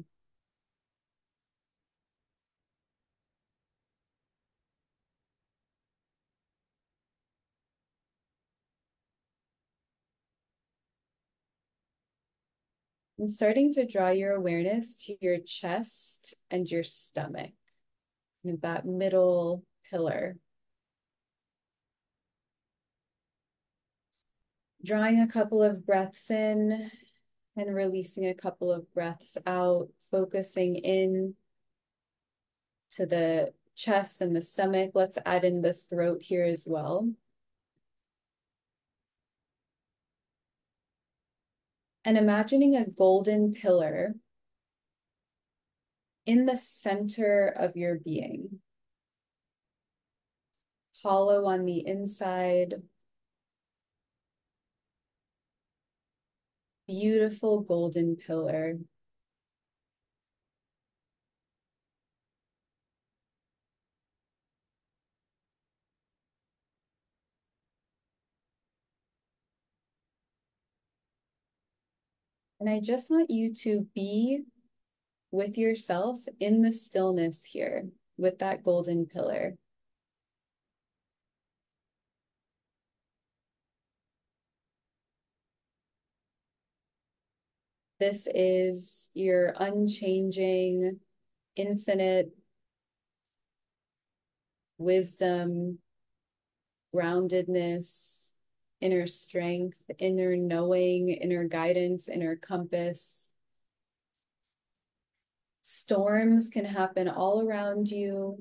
And 13.20 13.32
starting 13.32 13.74
to 13.74 13.88
draw 13.88 14.10
your 14.10 14.36
awareness 14.36 14.94
to 15.06 15.16
your 15.20 15.40
chest 15.40 16.36
and 16.52 16.70
your 16.70 16.84
stomach, 16.84 17.54
and 18.44 18.62
that 18.62 18.86
middle 18.86 19.64
pillar. 19.90 20.38
Drawing 24.88 25.20
a 25.20 25.28
couple 25.28 25.62
of 25.62 25.86
breaths 25.86 26.32
in 26.32 26.90
and 27.58 27.76
releasing 27.76 28.26
a 28.26 28.34
couple 28.34 28.72
of 28.72 28.92
breaths 28.94 29.38
out, 29.46 29.90
focusing 30.10 30.78
in 30.78 31.36
to 32.92 33.06
the 33.06 33.52
chest 33.76 34.22
and 34.22 34.34
the 34.34 34.42
stomach. 34.42 34.92
Let's 34.94 35.18
add 35.26 35.44
in 35.44 35.62
the 35.62 35.74
throat 35.74 36.22
here 36.22 36.46
as 36.46 36.66
well. 36.70 37.12
And 42.06 42.18
imagining 42.18 42.78
a 42.78 42.90
golden 42.90 43.52
pillar 43.52 44.16
in 46.26 46.46
the 46.46 46.56
center 46.56 47.48
of 47.48 47.76
your 47.76 48.00
being. 48.00 48.62
Hollow 51.04 51.46
on 51.46 51.66
the 51.66 51.86
inside, 51.86 52.76
beautiful 56.88 57.62
golden 57.62 58.16
pillar. 58.16 58.78
And 72.60 72.70
I 72.70 72.80
just 72.80 73.12
want 73.12 73.30
you 73.30 73.54
to 73.54 73.88
be 73.94 74.44
with 75.32 75.58
yourself 75.58 76.20
in 76.40 76.62
the 76.62 76.74
stillness 76.74 77.46
here 77.46 77.90
with 78.18 78.40
that 78.40 78.64
golden 78.64 79.06
pillar. 79.06 79.58
This 88.00 88.28
is 88.34 89.10
your 89.16 89.56
unchanging, 89.58 91.00
infinite 91.56 92.30
wisdom, 94.78 95.80
groundedness, 96.94 98.34
inner 98.82 99.08
strength, 99.08 99.84
inner 99.98 100.36
knowing, 100.36 101.10
inner 101.10 101.46
guidance, 101.46 102.08
inner 102.08 102.36
compass. 102.36 103.30
Storms 105.64 106.50
can 106.50 106.66
happen 106.66 107.10
all 107.10 107.48
around 107.48 107.90
you. 107.90 108.38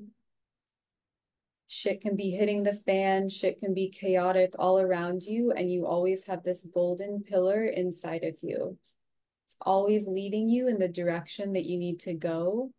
Shit 1.65 1.99
can 1.99 2.15
be 2.15 2.29
hitting 2.29 2.63
the 2.63 2.73
fan, 2.73 3.27
shit 3.27 3.57
can 3.57 3.73
be 3.73 3.89
chaotic 3.89 4.53
all 4.57 4.79
around 4.79 5.23
you, 5.23 5.51
and 5.51 5.69
you 5.69 5.85
always 5.85 6.25
have 6.25 6.43
this 6.43 6.63
golden 6.63 7.23
pillar 7.23 7.65
inside 7.65 8.23
of 8.23 8.35
you. 8.41 8.77
It's 9.47 9.55
always 9.61 10.09
leading 10.09 10.49
you 10.49 10.67
in 10.67 10.77
the 10.77 10.89
direction 10.89 11.53
that 11.53 11.63
you 11.63 11.77
need 11.77 12.01
to 12.01 12.13
go. 12.13 12.71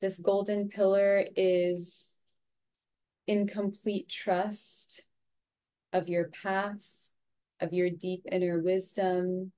This 0.00 0.18
golden 0.18 0.68
pillar 0.68 1.24
is 1.36 2.16
in 3.28 3.46
complete 3.46 4.08
trust 4.08 5.06
of 5.92 6.08
your 6.08 6.30
path, 6.42 7.10
of 7.60 7.72
your 7.72 7.90
deep 7.90 8.24
inner 8.32 8.58
wisdom. 8.58 9.52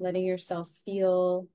Letting 0.00 0.24
yourself 0.24 0.72
feel 0.84 1.46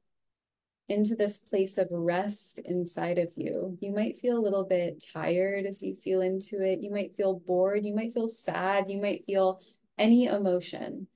into 0.90 1.16
this 1.16 1.40
place 1.40 1.78
of 1.78 1.88
rest 1.92 2.60
inside 2.60 3.18
of 3.18 3.32
you. 3.36 3.78
You 3.82 3.94
might 3.94 4.18
feel 4.18 4.38
a 4.38 4.42
little 4.42 4.66
bit 4.66 5.04
tired 5.14 5.66
as 5.66 5.82
you 5.82 5.96
feel 5.96 6.22
into 6.22 6.62
it. 6.62 6.82
You 6.82 6.92
might 6.92 7.16
feel 7.16 7.40
bored. 7.40 7.86
You 7.86 7.96
might 7.96 8.14
feel 8.14 8.28
sad. 8.28 8.92
You 8.92 9.02
might 9.02 9.26
feel 9.26 9.62
any 9.98 10.26
emotion. 10.26 11.08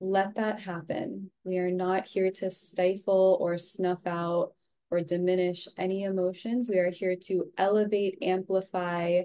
Let 0.00 0.36
that 0.36 0.60
happen. 0.60 1.30
We 1.44 1.58
are 1.58 1.70
not 1.70 2.06
here 2.06 2.30
to 2.32 2.50
stifle 2.50 3.36
or 3.40 3.58
snuff 3.58 4.06
out 4.06 4.52
or 4.90 5.00
diminish 5.00 5.68
any 5.76 6.04
emotions. 6.04 6.68
We 6.68 6.78
are 6.78 6.90
here 6.90 7.16
to 7.24 7.50
elevate, 7.58 8.18
amplify, 8.22 9.22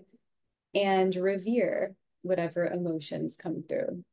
and 0.74 1.16
revere 1.16 1.96
whatever 2.24 2.66
emotions 2.66 3.38
come 3.38 3.64
through. 3.68 4.04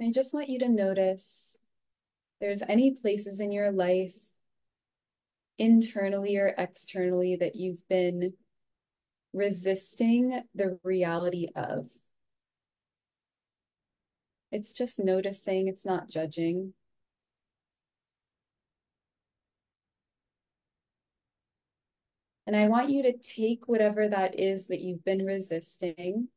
I 0.00 0.10
just 0.12 0.34
want 0.34 0.50
you 0.50 0.58
to 0.58 0.68
notice 0.68 1.58
there's 2.40 2.62
any 2.68 2.90
places 2.90 3.40
in 3.40 3.50
your 3.50 3.70
life, 3.70 4.32
internally 5.58 6.36
or 6.36 6.54
externally, 6.58 7.34
that 7.36 7.56
you've 7.56 7.88
been 7.88 8.34
resisting 9.32 10.42
the 10.54 10.78
reality 10.82 11.48
of. 11.56 11.88
It's 14.52 14.72
just 14.72 14.98
noticing, 14.98 15.66
it's 15.66 15.86
not 15.86 16.10
judging. 16.10 16.74
And 22.46 22.54
I 22.54 22.68
want 22.68 22.90
you 22.90 23.02
to 23.02 23.12
take 23.12 23.66
whatever 23.66 24.08
that 24.08 24.38
is 24.38 24.68
that 24.68 24.80
you've 24.80 25.04
been 25.04 25.24
resisting. 25.24 26.28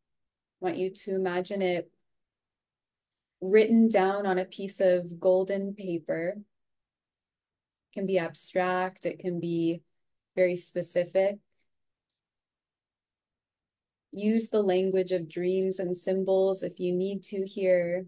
I 0.62 0.66
want 0.66 0.78
you 0.78 0.90
to 0.92 1.16
imagine 1.16 1.62
it 1.62 1.92
written 3.42 3.90
down 3.90 4.26
on 4.26 4.38
a 4.38 4.46
piece 4.46 4.80
of 4.80 5.20
golden 5.20 5.74
paper. 5.74 6.36
It 6.38 7.94
can 7.94 8.06
be 8.06 8.20
abstract, 8.20 9.06
it 9.06 9.20
can 9.20 9.40
be 9.40 9.82
very 10.36 10.56
specific. 10.56 11.38
use 14.12 14.50
the 14.50 14.62
language 14.62 15.12
of 15.12 15.30
dreams 15.30 15.80
and 15.80 15.96
symbols 15.96 16.64
if 16.64 16.80
you 16.80 16.94
need 16.94 17.24
to 17.24 17.46
here. 17.46 18.06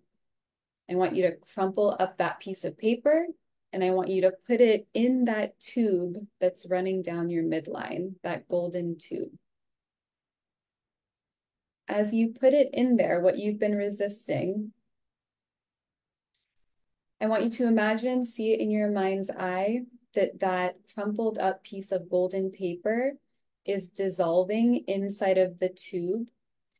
I 0.89 0.96
want 0.96 1.15
you 1.15 1.24
to 1.24 1.36
crumple 1.54 1.96
up 2.00 2.17
that 2.17 2.39
piece 2.39 2.63
of 2.63 2.78
paper 2.78 3.28
and 3.72 3.84
I 3.84 3.91
want 3.91 4.10
you 4.10 4.22
to 4.24 4.34
put 4.46 4.60
it 4.60 4.88
in 4.94 5.26
that 5.26 5.60
tube 5.60 6.17
that's 6.41 6.67
running 6.70 7.02
down 7.02 7.30
your 7.30 7.44
midline, 7.44 8.15
that 8.24 8.48
golden 8.50 8.98
tube. 8.98 9.32
As 11.88 12.13
you 12.13 12.34
put 12.38 12.54
it 12.54 12.70
in 12.74 12.98
there, 12.98 13.22
what 13.22 13.38
you've 13.38 13.60
been 13.60 13.76
resisting, 13.76 14.74
I 17.22 17.28
want 17.28 17.44
you 17.44 17.52
to 17.52 17.68
imagine, 17.68 18.26
see 18.26 18.52
it 18.52 18.60
in 18.60 18.72
your 18.72 18.90
mind's 18.90 19.30
eye, 19.30 19.82
that 20.16 20.40
that 20.40 20.78
crumpled 20.94 21.38
up 21.38 21.64
piece 21.64 21.92
of 21.92 22.10
golden 22.10 22.50
paper 22.50 23.14
is 23.64 23.88
dissolving 23.88 24.84
inside 24.88 25.38
of 25.38 25.60
the 25.60 25.70
tube. 25.70 26.28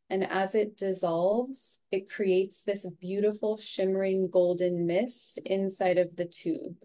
And 0.10 0.30
as 0.30 0.56
it 0.56 0.76
dissolves, 0.76 1.82
it 1.92 2.10
creates 2.10 2.64
this 2.64 2.88
beautiful 3.00 3.56
shimmering 3.56 4.30
golden 4.30 4.88
mist 4.88 5.38
inside 5.46 6.00
of 6.00 6.16
the 6.16 6.26
tube. 6.26 6.76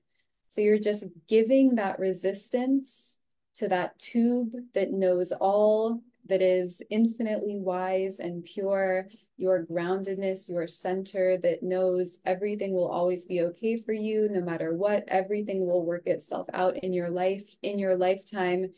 So 0.49 0.61
you're 0.61 0.79
just 0.79 1.05
giving 1.27 1.77
that 1.77 1.99
resistance 1.99 3.19
to 3.55 3.69
that 3.69 3.99
tube 3.99 4.53
that 4.75 4.92
knows 4.92 5.33
all, 5.33 6.03
that 6.29 6.43
is 6.43 6.83
infinitely 6.91 7.57
wise 7.57 8.19
and 8.19 8.45
pure, 8.45 9.09
your 9.37 9.65
groundedness, 9.65 10.49
your 10.49 10.67
center 10.67 11.37
that 11.39 11.62
knows 11.62 12.19
everything 12.25 12.73
will 12.73 12.89
always 12.89 13.25
be 13.25 13.43
okay 13.43 13.77
for 13.77 13.93
you 13.93 14.29
no 14.31 14.41
matter 14.41 14.75
what. 14.75 15.05
Everything 15.09 15.67
will 15.67 15.85
work 15.85 16.07
itself 16.07 16.49
out 16.53 16.77
in 16.79 16.93
your 16.93 17.11
life, 17.11 17.55
in 17.62 17.79
your 17.79 17.97
lifetime, 17.97 18.73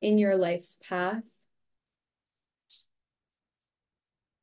in 0.00 0.18
your 0.18 0.36
life's 0.36 0.78
path. 0.88 1.46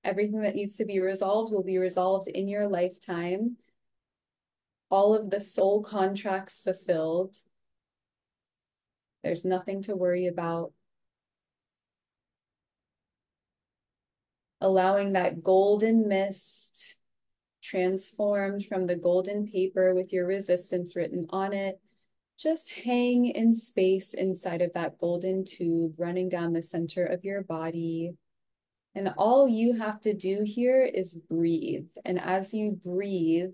Everything 0.03 0.41
that 0.41 0.55
needs 0.55 0.77
to 0.77 0.85
be 0.85 0.99
resolved 0.99 1.53
will 1.53 1.63
be 1.63 1.77
resolved 1.77 2.27
in 2.27 2.47
your 2.47 2.67
lifetime. 2.67 3.57
All 4.89 5.15
of 5.15 5.29
the 5.29 5.39
soul 5.39 5.81
contracts 5.81 6.61
fulfilled. 6.61 7.37
There's 9.23 9.45
nothing 9.45 9.81
to 9.83 9.95
worry 9.95 10.27
about. 10.27 10.73
Allowing 14.63 15.11
that 15.11 15.43
golden 15.43 16.07
mist 16.07 17.01
transformed 17.61 18.65
from 18.65 18.87
the 18.87 18.95
golden 18.95 19.45
paper 19.45 19.93
with 19.93 20.13
your 20.13 20.25
resistance 20.25 20.95
written 20.95 21.25
on 21.29 21.51
it 21.51 21.81
just 22.37 22.71
hang 22.71 23.25
in 23.25 23.55
space 23.55 24.13
inside 24.13 24.61
of 24.61 24.73
that 24.73 24.97
golden 24.97 25.43
tube 25.45 25.95
running 25.99 26.29
down 26.29 26.53
the 26.53 26.61
center 26.61 27.05
of 27.05 27.23
your 27.23 27.43
body. 27.43 28.13
And 28.95 29.13
all 29.17 29.47
you 29.47 29.73
have 29.73 29.99
to 30.01 30.13
do 30.13 30.43
here 30.45 30.83
is 30.83 31.15
breathe. 31.15 31.87
And 32.05 32.19
as 32.19 32.53
you 32.53 32.71
breathe, 32.71 33.53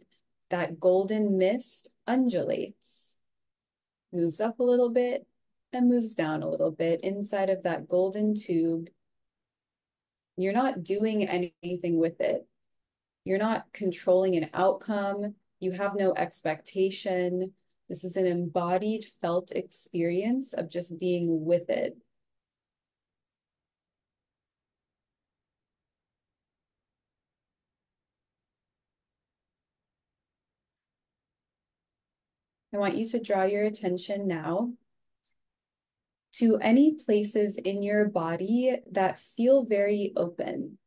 that 0.50 0.80
golden 0.80 1.38
mist 1.38 1.89
undulates, 2.08 3.17
moves 4.12 4.39
up 4.39 4.60
a 4.60 4.63
little 4.63 4.89
bit 4.89 5.26
and 5.72 5.88
moves 5.88 6.15
down 6.15 6.41
a 6.41 6.50
little 6.50 6.72
bit 6.72 7.02
inside 7.02 7.50
of 7.50 7.63
that 7.63 7.88
golden 7.88 8.34
tube. 8.36 8.89
You're 10.39 10.54
not 10.54 10.86
doing 10.86 11.28
anything 11.28 11.97
with 11.99 12.21
it. 12.21 12.47
You're 13.25 13.38
not 13.38 13.65
controlling 13.73 14.38
an 14.38 14.49
outcome. 14.54 15.36
You 15.60 15.73
have 15.73 15.95
no 15.95 16.13
expectation. 16.15 17.54
This 17.89 18.06
is 18.06 18.15
an 18.15 18.25
embodied, 18.25 19.04
felt 19.19 19.52
experience 19.52 20.54
of 20.54 20.69
just 20.69 20.97
being 20.97 21.43
with 21.43 21.69
it. 21.69 21.97
I 32.73 32.78
want 32.78 32.95
you 32.95 33.06
to 33.08 33.19
draw 33.19 33.43
your 33.43 33.65
attention 33.65 34.25
now 34.25 34.71
to 36.39 36.58
any 36.58 36.93
places 36.93 37.58
in 37.58 37.84
your 37.84 38.06
body 38.10 38.78
that 38.91 39.19
feel 39.19 39.65
very 39.65 40.13
open. 40.15 40.78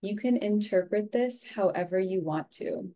You 0.00 0.16
can 0.16 0.36
interpret 0.36 1.12
this 1.12 1.46
however 1.54 1.98
you 1.98 2.22
want 2.22 2.50
to 2.52 2.94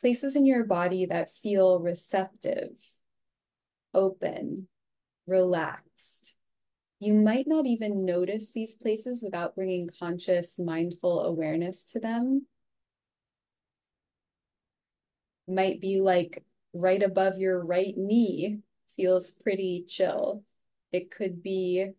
places 0.00 0.34
in 0.34 0.46
your 0.46 0.64
body 0.64 1.04
that 1.06 1.30
feel 1.30 1.78
receptive, 1.78 2.70
open, 3.92 4.66
relaxed. 5.26 6.34
You 6.98 7.14
might 7.14 7.46
not 7.46 7.66
even 7.66 8.04
notice 8.04 8.52
these 8.52 8.74
places 8.74 9.22
without 9.22 9.54
bringing 9.54 9.88
conscious, 9.98 10.58
mindful 10.58 11.24
awareness 11.24 11.84
to 11.86 12.00
them. 12.00 12.46
Might 15.46 15.80
be 15.80 16.00
like 16.00 16.44
right 16.72 17.02
above 17.02 17.38
your 17.38 17.64
right 17.64 17.94
knee 17.96 18.60
feels 19.00 19.30
pretty 19.30 19.82
chill. 19.88 20.42
It 20.92 21.10
could 21.10 21.42
be 21.42 21.92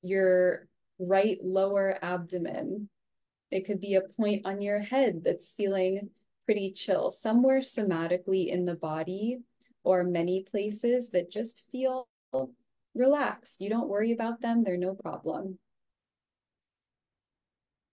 your 0.00 0.66
right 0.98 1.38
lower 1.44 1.96
abdomen. 2.02 2.88
It 3.52 3.64
could 3.64 3.80
be 3.80 3.94
a 3.94 4.00
point 4.00 4.44
on 4.44 4.60
your 4.60 4.80
head 4.80 5.22
that's 5.24 5.52
feeling 5.52 6.10
pretty 6.44 6.72
chill, 6.72 7.12
somewhere 7.12 7.60
somatically 7.60 8.48
in 8.48 8.64
the 8.64 8.74
body 8.74 9.42
or 9.84 10.02
many 10.02 10.42
places 10.42 11.10
that 11.10 11.30
just 11.30 11.70
feel 11.70 12.08
relaxed. 12.92 13.60
You 13.60 13.70
don't 13.70 13.88
worry 13.88 14.10
about 14.10 14.40
them, 14.40 14.64
they're 14.64 14.76
no 14.76 14.94
problem. 14.94 15.58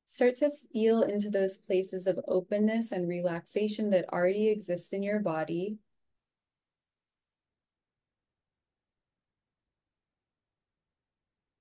Start 0.08 0.36
to 0.38 0.50
feel 0.74 1.04
into 1.04 1.30
those 1.30 1.58
places 1.58 2.08
of 2.08 2.19
openness 2.28 2.91
and 2.91 3.08
relaxation 3.08 3.91
that 3.91 4.12
already 4.12 4.48
exist 4.50 4.93
in 4.93 5.04
your 5.04 5.19
body. 5.19 5.78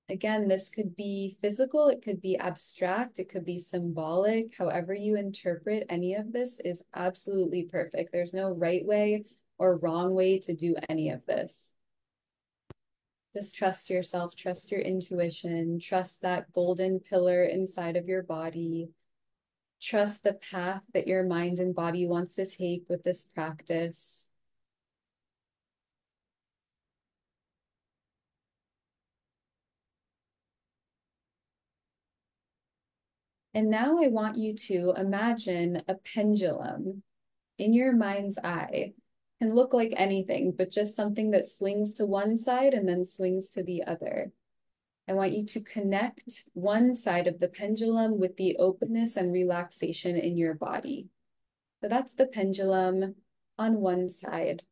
Again, 0.09 0.47
this 0.47 0.69
could 0.69 0.95
be 0.95 1.37
physical, 1.39 1.87
it 1.87 2.01
could 2.01 2.19
be 2.19 2.35
abstract, 2.35 3.19
it 3.19 3.29
could 3.29 3.45
be 3.45 3.59
symbolic. 3.59 4.57
However 4.57 4.93
you 4.93 5.15
interpret 5.15 5.85
any 5.87 6.15
of 6.15 6.33
this 6.33 6.59
is 6.59 6.83
absolutely 6.95 7.63
perfect. 7.63 8.11
There's 8.11 8.33
no 8.33 8.55
right 8.55 8.83
way 8.83 9.25
or 9.59 9.77
wrong 9.77 10.15
way 10.15 10.39
to 10.39 10.53
do 10.55 10.75
any 10.89 11.09
of 11.09 11.25
this. 11.27 11.75
Just 13.35 13.55
trust 13.55 13.91
yourself, 13.91 14.35
trust 14.35 14.71
your 14.71 14.81
intuition, 14.81 15.79
trust 15.79 16.23
that 16.23 16.51
golden 16.53 16.99
pillar 16.99 17.43
inside 17.43 17.95
of 17.95 18.07
your 18.07 18.23
body. 18.23 18.89
Trust 19.79 20.23
the 20.23 20.33
path 20.33 20.81
that 20.95 21.07
your 21.07 21.23
mind 21.23 21.59
and 21.59 21.75
body 21.75 22.07
wants 22.07 22.35
to 22.35 22.45
take 22.47 22.89
with 22.89 23.03
this 23.03 23.23
practice. 23.23 24.28
And 33.53 33.69
now 33.69 33.97
I 34.01 34.07
want 34.07 34.37
you 34.37 34.53
to 34.53 34.93
imagine 34.95 35.81
a 35.87 35.95
pendulum 35.95 37.03
in 37.57 37.73
your 37.73 37.95
mind's 37.95 38.37
eye. 38.43 38.93
Can 39.41 39.55
look 39.55 39.73
like 39.73 39.93
anything, 39.95 40.53
but 40.57 40.69
just 40.69 40.95
something 40.95 41.31
that 41.31 41.49
swings 41.49 41.93
to 41.95 42.05
one 42.05 42.37
side 42.37 42.73
and 42.73 42.87
then 42.87 43.05
swings 43.05 43.49
to 43.49 43.63
the 43.63 43.83
other. 43.83 44.31
I 45.07 45.13
want 45.13 45.31
you 45.31 45.45
to 45.45 45.61
connect 45.61 46.43
one 46.53 46.93
side 46.93 47.25
of 47.25 47.39
the 47.39 47.47
pendulum 47.47 48.19
with 48.19 48.37
the 48.37 48.55
openness 48.59 49.17
and 49.17 49.31
relaxation 49.31 50.15
in 50.15 50.37
your 50.37 50.53
body. 50.53 51.07
So 51.81 51.87
that's 51.87 52.13
the 52.13 52.27
pendulum 52.27 53.15
on 53.57 53.81
one 53.81 54.09
side. 54.09 54.63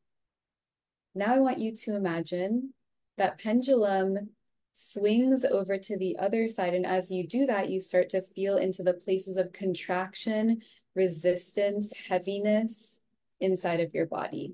Now 1.16 1.34
I 1.34 1.40
want 1.40 1.60
you 1.60 1.74
to 1.74 1.96
imagine 1.96 2.74
that 3.18 3.40
pendulum 3.40 4.32
swings 4.80 5.44
over 5.44 5.76
to 5.76 5.98
the 5.98 6.16
other 6.20 6.48
side. 6.48 6.76
And 6.76 6.86
as 6.86 7.10
you 7.10 7.28
do 7.28 7.48
that, 7.48 7.72
you 7.72 7.82
start 7.82 8.10
to 8.10 8.22
feel 8.22 8.58
into 8.58 8.84
the 8.84 8.94
places 8.94 9.36
of 9.36 9.52
contraction, 9.52 10.62
resistance, 10.96 11.94
heaviness 12.10 13.02
inside 13.40 13.80
of 13.80 13.96
your 13.96 14.06
body. 14.06 14.54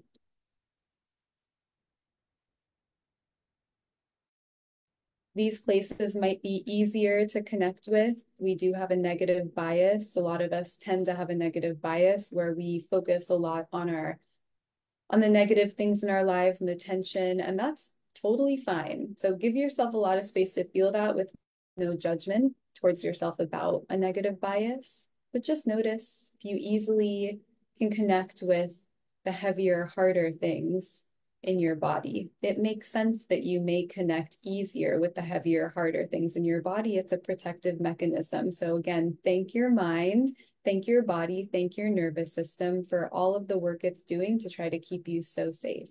These 5.35 5.59
places 5.59 6.15
might 6.15 6.41
be 6.41 6.63
easier 6.65 7.25
to 7.25 7.43
connect 7.43 7.89
with. 7.91 8.23
We 8.37 8.55
do 8.55 8.73
have 8.73 8.91
a 8.91 8.95
negative 8.95 9.53
bias. 9.53 10.15
A 10.15 10.21
lot 10.21 10.41
of 10.41 10.53
us 10.53 10.77
tend 10.79 11.05
to 11.07 11.15
have 11.15 11.31
a 11.31 11.35
negative 11.35 11.81
bias 11.81 12.29
where 12.31 12.53
we 12.53 12.79
focus 12.79 13.29
a 13.29 13.35
lot 13.35 13.65
on 13.73 13.89
our 13.89 14.19
on 15.09 15.19
the 15.19 15.29
negative 15.29 15.73
things 15.73 16.01
in 16.01 16.09
our 16.09 16.23
lives 16.23 16.61
and 16.61 16.69
the 16.69 16.75
tension, 16.75 17.41
and 17.41 17.59
that's 17.59 17.91
totally 18.23 18.57
fine. 18.57 19.15
So 19.17 19.35
give 19.35 19.55
yourself 19.55 19.93
a 19.93 19.97
lot 19.97 20.17
of 20.17 20.25
space 20.25 20.53
to 20.53 20.63
feel 20.69 20.91
that 20.91 21.15
with 21.15 21.33
no 21.77 21.95
judgment 21.95 22.53
towards 22.79 23.03
yourself 23.03 23.39
about 23.39 23.83
a 23.89 23.97
negative 23.97 24.39
bias, 24.39 25.09
but 25.31 25.43
just 25.43 25.67
notice 25.67 26.33
if 26.39 26.45
you 26.45 26.57
easily 26.59 27.39
can 27.77 27.91
connect 27.91 28.39
with 28.41 28.85
the 29.25 29.31
heavier, 29.31 29.89
harder 29.95 30.31
things 30.31 31.05
in 31.41 31.59
your 31.59 31.75
body. 31.75 32.29
It 32.41 32.57
makes 32.57 32.89
sense 32.89 33.25
that 33.25 33.43
you 33.43 33.59
may 33.59 33.85
connect 33.85 34.37
easier 34.43 34.99
with 34.99 35.15
the 35.15 35.21
heavier, 35.21 35.71
harder 35.73 36.07
things 36.07 36.35
in 36.35 36.45
your 36.45 36.61
body. 36.61 36.95
It's 36.95 37.11
a 37.11 37.17
protective 37.17 37.81
mechanism. 37.81 38.49
So, 38.51 38.77
again, 38.77 39.17
thank 39.25 39.53
your 39.53 39.69
mind, 39.69 40.29
thank 40.63 40.87
your 40.87 41.03
body, 41.03 41.49
thank 41.51 41.75
your 41.75 41.89
nervous 41.89 42.33
system 42.33 42.85
for 42.85 43.09
all 43.13 43.35
of 43.35 43.47
the 43.47 43.57
work 43.57 43.83
it's 43.83 44.03
doing 44.03 44.39
to 44.39 44.49
try 44.49 44.69
to 44.69 44.79
keep 44.79 45.07
you 45.07 45.21
so 45.21 45.51
safe. 45.51 45.89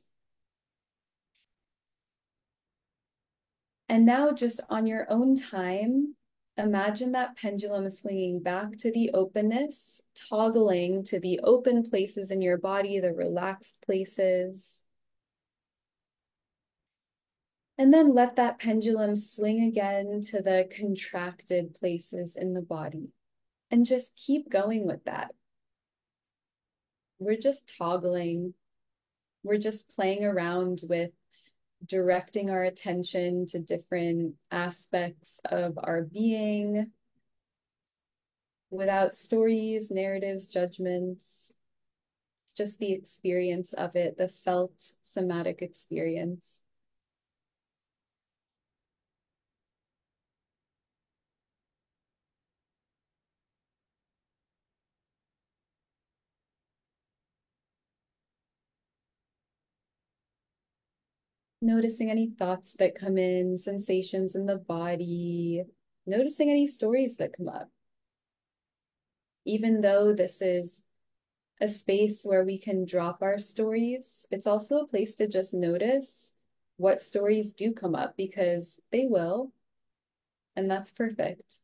And 3.92 4.06
now, 4.06 4.32
just 4.32 4.62
on 4.70 4.86
your 4.86 5.06
own 5.10 5.36
time, 5.36 6.14
imagine 6.56 7.12
that 7.12 7.36
pendulum 7.36 7.90
swinging 7.90 8.42
back 8.42 8.78
to 8.78 8.90
the 8.90 9.10
openness, 9.12 10.00
toggling 10.14 11.04
to 11.04 11.20
the 11.20 11.38
open 11.44 11.82
places 11.82 12.30
in 12.30 12.40
your 12.40 12.56
body, 12.56 13.00
the 13.00 13.12
relaxed 13.12 13.82
places. 13.84 14.86
And 17.76 17.92
then 17.92 18.14
let 18.14 18.34
that 18.36 18.58
pendulum 18.58 19.14
swing 19.14 19.62
again 19.62 20.22
to 20.30 20.40
the 20.40 20.66
contracted 20.74 21.74
places 21.74 22.34
in 22.34 22.54
the 22.54 22.62
body. 22.62 23.10
And 23.70 23.84
just 23.84 24.16
keep 24.16 24.48
going 24.48 24.86
with 24.86 25.04
that. 25.04 25.34
We're 27.18 27.36
just 27.36 27.76
toggling. 27.76 28.54
We're 29.42 29.58
just 29.58 29.94
playing 29.94 30.24
around 30.24 30.80
with 30.88 31.10
directing 31.86 32.50
our 32.50 32.62
attention 32.62 33.46
to 33.46 33.58
different 33.58 34.34
aspects 34.50 35.40
of 35.44 35.78
our 35.82 36.02
being 36.02 36.90
without 38.70 39.14
stories, 39.14 39.90
narratives, 39.90 40.46
judgments. 40.46 41.52
It's 42.44 42.52
just 42.52 42.78
the 42.78 42.92
experience 42.92 43.72
of 43.72 43.96
it, 43.96 44.16
the 44.16 44.28
felt 44.28 44.92
somatic 45.02 45.62
experience. 45.62 46.62
Noticing 61.64 62.10
any 62.10 62.26
thoughts 62.28 62.72
that 62.80 62.96
come 62.96 63.16
in, 63.16 63.56
sensations 63.56 64.34
in 64.34 64.46
the 64.46 64.58
body, 64.58 65.62
noticing 66.04 66.50
any 66.50 66.66
stories 66.66 67.16
that 67.18 67.36
come 67.36 67.48
up. 67.48 67.70
Even 69.44 69.80
though 69.80 70.12
this 70.12 70.42
is 70.42 70.82
a 71.60 71.68
space 71.68 72.24
where 72.24 72.42
we 72.42 72.58
can 72.58 72.84
drop 72.84 73.22
our 73.22 73.38
stories, 73.38 74.26
it's 74.32 74.46
also 74.46 74.80
a 74.80 74.88
place 74.88 75.14
to 75.14 75.28
just 75.28 75.54
notice 75.54 76.34
what 76.78 77.00
stories 77.00 77.52
do 77.52 77.72
come 77.72 77.94
up 77.94 78.16
because 78.16 78.80
they 78.90 79.06
will, 79.06 79.52
and 80.56 80.68
that's 80.68 80.90
perfect. 80.90 81.60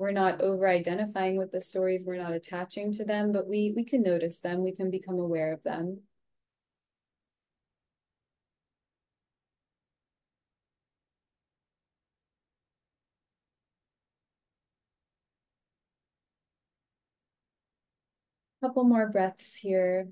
We're 0.00 0.10
not 0.12 0.40
over 0.40 0.66
identifying 0.66 1.36
with 1.36 1.52
the 1.52 1.60
stories 1.60 2.02
we're 2.04 2.16
not 2.16 2.32
attaching 2.32 2.90
to 2.90 3.04
them 3.04 3.32
but 3.32 3.46
we 3.46 3.72
we 3.76 3.84
can 3.84 4.02
notice 4.02 4.40
them 4.40 4.62
we 4.64 4.72
can 4.72 4.90
become 4.90 5.18
aware 5.18 5.52
of 5.52 5.62
them. 5.62 6.00
A 18.62 18.66
couple 18.66 18.84
more 18.84 19.08
breaths 19.08 19.56
here. 19.56 20.08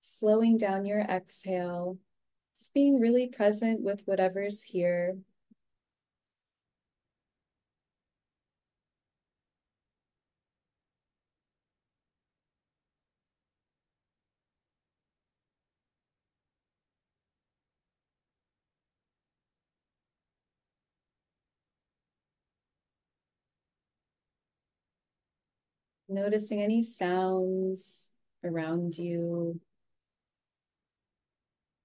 Slowing 0.00 0.56
down 0.58 0.84
your 0.86 1.00
exhale. 1.00 1.98
Just 2.56 2.74
being 2.74 3.00
really 3.00 3.28
present 3.28 3.82
with 3.82 4.02
whatever's 4.06 4.62
here 4.62 5.18
Noticing 26.12 26.60
any 26.60 26.82
sounds 26.82 28.10
around 28.42 28.98
you, 28.98 29.60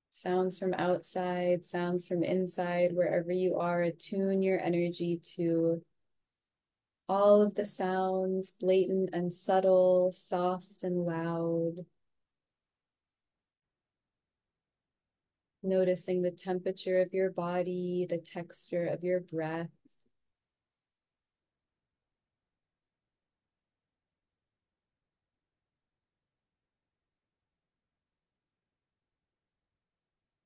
sounds 0.10 0.58
from 0.58 0.74
outside, 0.74 1.64
sounds 1.64 2.08
from 2.08 2.24
inside, 2.24 2.96
wherever 2.96 3.32
you 3.32 3.56
are, 3.58 3.84
attune 3.84 4.42
your 4.42 4.60
energy 4.60 5.22
to 5.36 5.84
all 7.08 7.44
of 7.44 7.54
the 7.54 7.66
sounds, 7.66 8.50
blatant 8.60 9.12
and 9.14 9.32
subtle, 9.32 10.12
soft 10.12 10.82
and 10.82 11.06
loud. 11.06 11.86
Noticing 15.62 16.24
the 16.24 16.32
temperature 16.32 17.00
of 17.00 17.14
your 17.14 17.30
body, 17.30 18.08
the 18.10 18.18
texture 18.18 18.88
of 18.88 19.04
your 19.04 19.20
breath. 19.20 19.70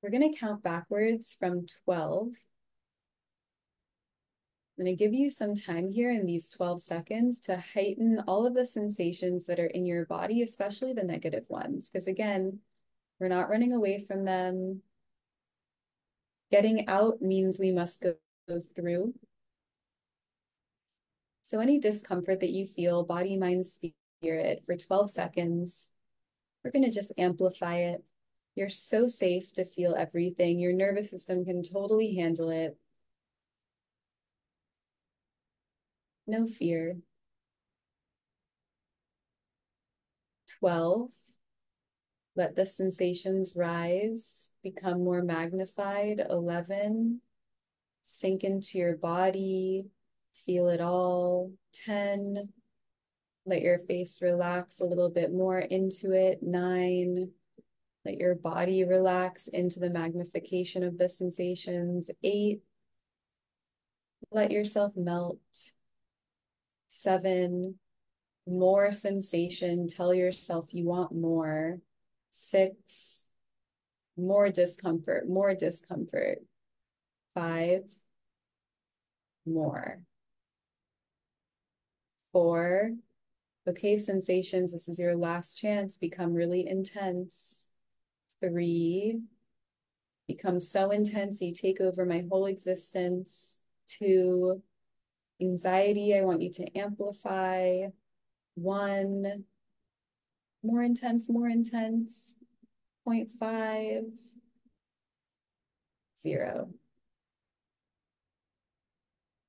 We're 0.02 0.10
going 0.10 0.32
to 0.32 0.38
count 0.38 0.62
backwards 0.62 1.36
from 1.38 1.66
12. 1.84 2.28
I'm 4.78 4.84
going 4.84 4.96
to 4.96 5.04
give 5.04 5.12
you 5.12 5.28
some 5.28 5.54
time 5.54 5.90
here 5.90 6.10
in 6.10 6.24
these 6.24 6.48
12 6.48 6.82
seconds 6.82 7.38
to 7.40 7.58
heighten 7.74 8.22
all 8.26 8.46
of 8.46 8.54
the 8.54 8.64
sensations 8.64 9.44
that 9.44 9.60
are 9.60 9.66
in 9.66 9.84
your 9.84 10.06
body, 10.06 10.40
especially 10.40 10.94
the 10.94 11.02
negative 11.02 11.44
ones. 11.50 11.90
Because 11.90 12.06
again, 12.06 12.60
we're 13.18 13.28
not 13.28 13.50
running 13.50 13.74
away 13.74 14.02
from 14.08 14.24
them. 14.24 14.80
Getting 16.50 16.88
out 16.88 17.20
means 17.20 17.58
we 17.60 17.70
must 17.70 18.00
go, 18.00 18.14
go 18.48 18.58
through. 18.58 19.12
So 21.42 21.60
any 21.60 21.78
discomfort 21.78 22.40
that 22.40 22.50
you 22.50 22.66
feel, 22.66 23.04
body, 23.04 23.36
mind, 23.36 23.66
spirit, 23.66 24.62
for 24.64 24.76
12 24.76 25.10
seconds, 25.10 25.90
we're 26.64 26.70
going 26.70 26.84
to 26.84 26.90
just 26.90 27.12
amplify 27.18 27.76
it 27.76 28.02
you're 28.54 28.68
so 28.68 29.08
safe 29.08 29.52
to 29.54 29.64
feel 29.64 29.94
everything. 29.96 30.58
Your 30.58 30.72
nervous 30.72 31.10
system 31.10 31.44
can 31.44 31.62
totally 31.62 32.14
handle 32.14 32.50
it. 32.50 32.76
No 36.26 36.46
fear. 36.46 36.98
12. 40.60 41.10
Let 42.36 42.54
the 42.54 42.66
sensations 42.66 43.54
rise, 43.56 44.52
become 44.62 45.02
more 45.02 45.22
magnified. 45.22 46.24
11. 46.28 47.20
Sink 48.02 48.44
into 48.44 48.78
your 48.78 48.96
body, 48.96 49.86
feel 50.34 50.68
it 50.68 50.80
all. 50.80 51.52
10. 51.72 52.50
Let 53.46 53.62
your 53.62 53.78
face 53.78 54.20
relax 54.22 54.80
a 54.80 54.84
little 54.84 55.10
bit 55.10 55.32
more 55.32 55.58
into 55.58 56.12
it. 56.12 56.42
Nine. 56.42 57.30
Let 58.04 58.18
your 58.18 58.34
body 58.34 58.82
relax 58.84 59.46
into 59.46 59.78
the 59.78 59.90
magnification 59.90 60.82
of 60.82 60.96
the 60.96 61.08
sensations. 61.08 62.10
Eight, 62.22 62.62
let 64.30 64.50
yourself 64.50 64.92
melt. 64.96 65.38
Seven, 66.88 67.78
more 68.46 68.90
sensation. 68.92 69.86
Tell 69.86 70.14
yourself 70.14 70.72
you 70.72 70.86
want 70.86 71.12
more. 71.12 71.80
Six, 72.30 73.28
more 74.16 74.50
discomfort, 74.50 75.28
more 75.28 75.54
discomfort. 75.54 76.38
Five, 77.34 77.84
more. 79.44 80.00
Four, 82.32 82.92
okay, 83.68 83.98
sensations, 83.98 84.72
this 84.72 84.88
is 84.88 85.00
your 85.00 85.16
last 85.16 85.58
chance, 85.58 85.96
become 85.96 86.32
really 86.32 86.66
intense 86.66 87.69
three 88.40 89.20
becomes 90.26 90.70
so 90.70 90.90
intense, 90.90 91.42
you 91.42 91.52
take 91.52 91.80
over 91.80 92.04
my 92.04 92.24
whole 92.28 92.46
existence. 92.46 93.60
Two, 93.88 94.62
anxiety, 95.40 96.16
I 96.16 96.22
want 96.22 96.42
you 96.42 96.50
to 96.52 96.78
amplify. 96.78 97.88
One, 98.54 99.44
more 100.62 100.82
intense, 100.82 101.28
more 101.28 101.48
intense. 101.48 102.36
0.5, 103.08 104.04
zero. 106.18 106.70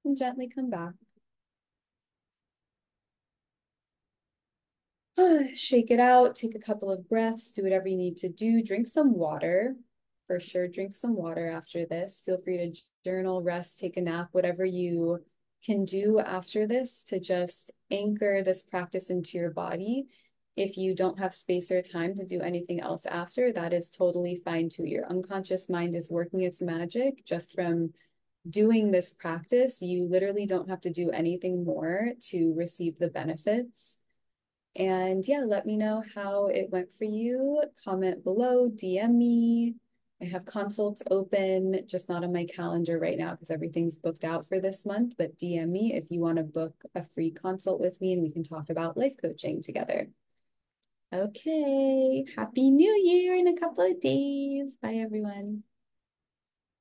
And 0.03 0.17
gently 0.17 0.47
come 0.47 0.69
back. 0.69 0.93
Shake 5.53 5.91
it 5.91 5.99
out, 5.99 6.35
take 6.35 6.55
a 6.55 6.59
couple 6.59 6.91
of 6.91 7.07
breaths, 7.09 7.51
do 7.51 7.63
whatever 7.63 7.87
you 7.87 7.97
need 7.97 8.17
to 8.17 8.29
do. 8.29 8.63
Drink 8.63 8.87
some 8.87 9.13
water. 9.13 9.75
For 10.27 10.39
sure, 10.39 10.67
drink 10.67 10.93
some 10.93 11.15
water 11.15 11.49
after 11.49 11.85
this. 11.85 12.21
Feel 12.25 12.41
free 12.41 12.57
to 12.57 12.73
journal, 13.03 13.43
rest, 13.43 13.79
take 13.79 13.97
a 13.97 14.01
nap, 14.01 14.29
whatever 14.31 14.63
you 14.63 15.19
can 15.63 15.85
do 15.85 16.19
after 16.19 16.65
this 16.65 17.03
to 17.03 17.19
just 17.19 17.71
anchor 17.91 18.41
this 18.41 18.63
practice 18.63 19.09
into 19.09 19.37
your 19.37 19.51
body. 19.51 20.05
If 20.55 20.77
you 20.77 20.95
don't 20.95 21.19
have 21.19 21.33
space 21.33 21.71
or 21.71 21.81
time 21.81 22.15
to 22.15 22.25
do 22.25 22.41
anything 22.41 22.81
else 22.81 23.05
after, 23.05 23.51
that 23.53 23.73
is 23.73 23.89
totally 23.89 24.41
fine 24.43 24.69
too. 24.69 24.85
Your 24.85 25.05
unconscious 25.07 25.69
mind 25.69 25.95
is 25.95 26.09
working 26.09 26.41
its 26.41 26.61
magic 26.61 27.25
just 27.25 27.53
from 27.53 27.93
doing 28.49 28.91
this 28.91 29.11
practice. 29.11 29.81
You 29.81 30.07
literally 30.07 30.45
don't 30.45 30.69
have 30.69 30.81
to 30.81 30.89
do 30.89 31.09
anything 31.11 31.63
more 31.63 32.11
to 32.29 32.53
receive 32.55 32.97
the 32.97 33.07
benefits. 33.07 34.00
And 34.75 35.27
yeah, 35.27 35.43
let 35.45 35.65
me 35.65 35.75
know 35.75 36.03
how 36.15 36.47
it 36.47 36.69
went 36.69 36.93
for 36.97 37.03
you. 37.03 37.63
Comment 37.83 38.23
below, 38.23 38.69
DM 38.69 39.15
me. 39.15 39.75
I 40.21 40.25
have 40.25 40.45
consults 40.45 41.01
open, 41.09 41.81
just 41.87 42.07
not 42.07 42.23
on 42.23 42.31
my 42.31 42.45
calendar 42.45 42.99
right 42.99 43.17
now 43.17 43.31
because 43.31 43.49
everything's 43.49 43.97
booked 43.97 44.23
out 44.23 44.47
for 44.47 44.59
this 44.59 44.85
month. 44.85 45.15
But 45.17 45.37
DM 45.37 45.69
me 45.69 45.93
if 45.95 46.11
you 46.11 46.19
want 46.19 46.37
to 46.37 46.43
book 46.43 46.75
a 46.93 47.01
free 47.03 47.31
consult 47.31 47.81
with 47.81 47.99
me 47.99 48.13
and 48.13 48.21
we 48.21 48.31
can 48.31 48.43
talk 48.43 48.69
about 48.69 48.97
life 48.97 49.13
coaching 49.19 49.63
together. 49.63 50.09
Okay, 51.13 52.23
Happy 52.37 52.71
New 52.71 52.93
Year 53.03 53.35
in 53.35 53.47
a 53.47 53.59
couple 53.59 53.83
of 53.83 53.99
days. 53.99 54.77
Bye, 54.81 54.93
everyone. 54.93 55.63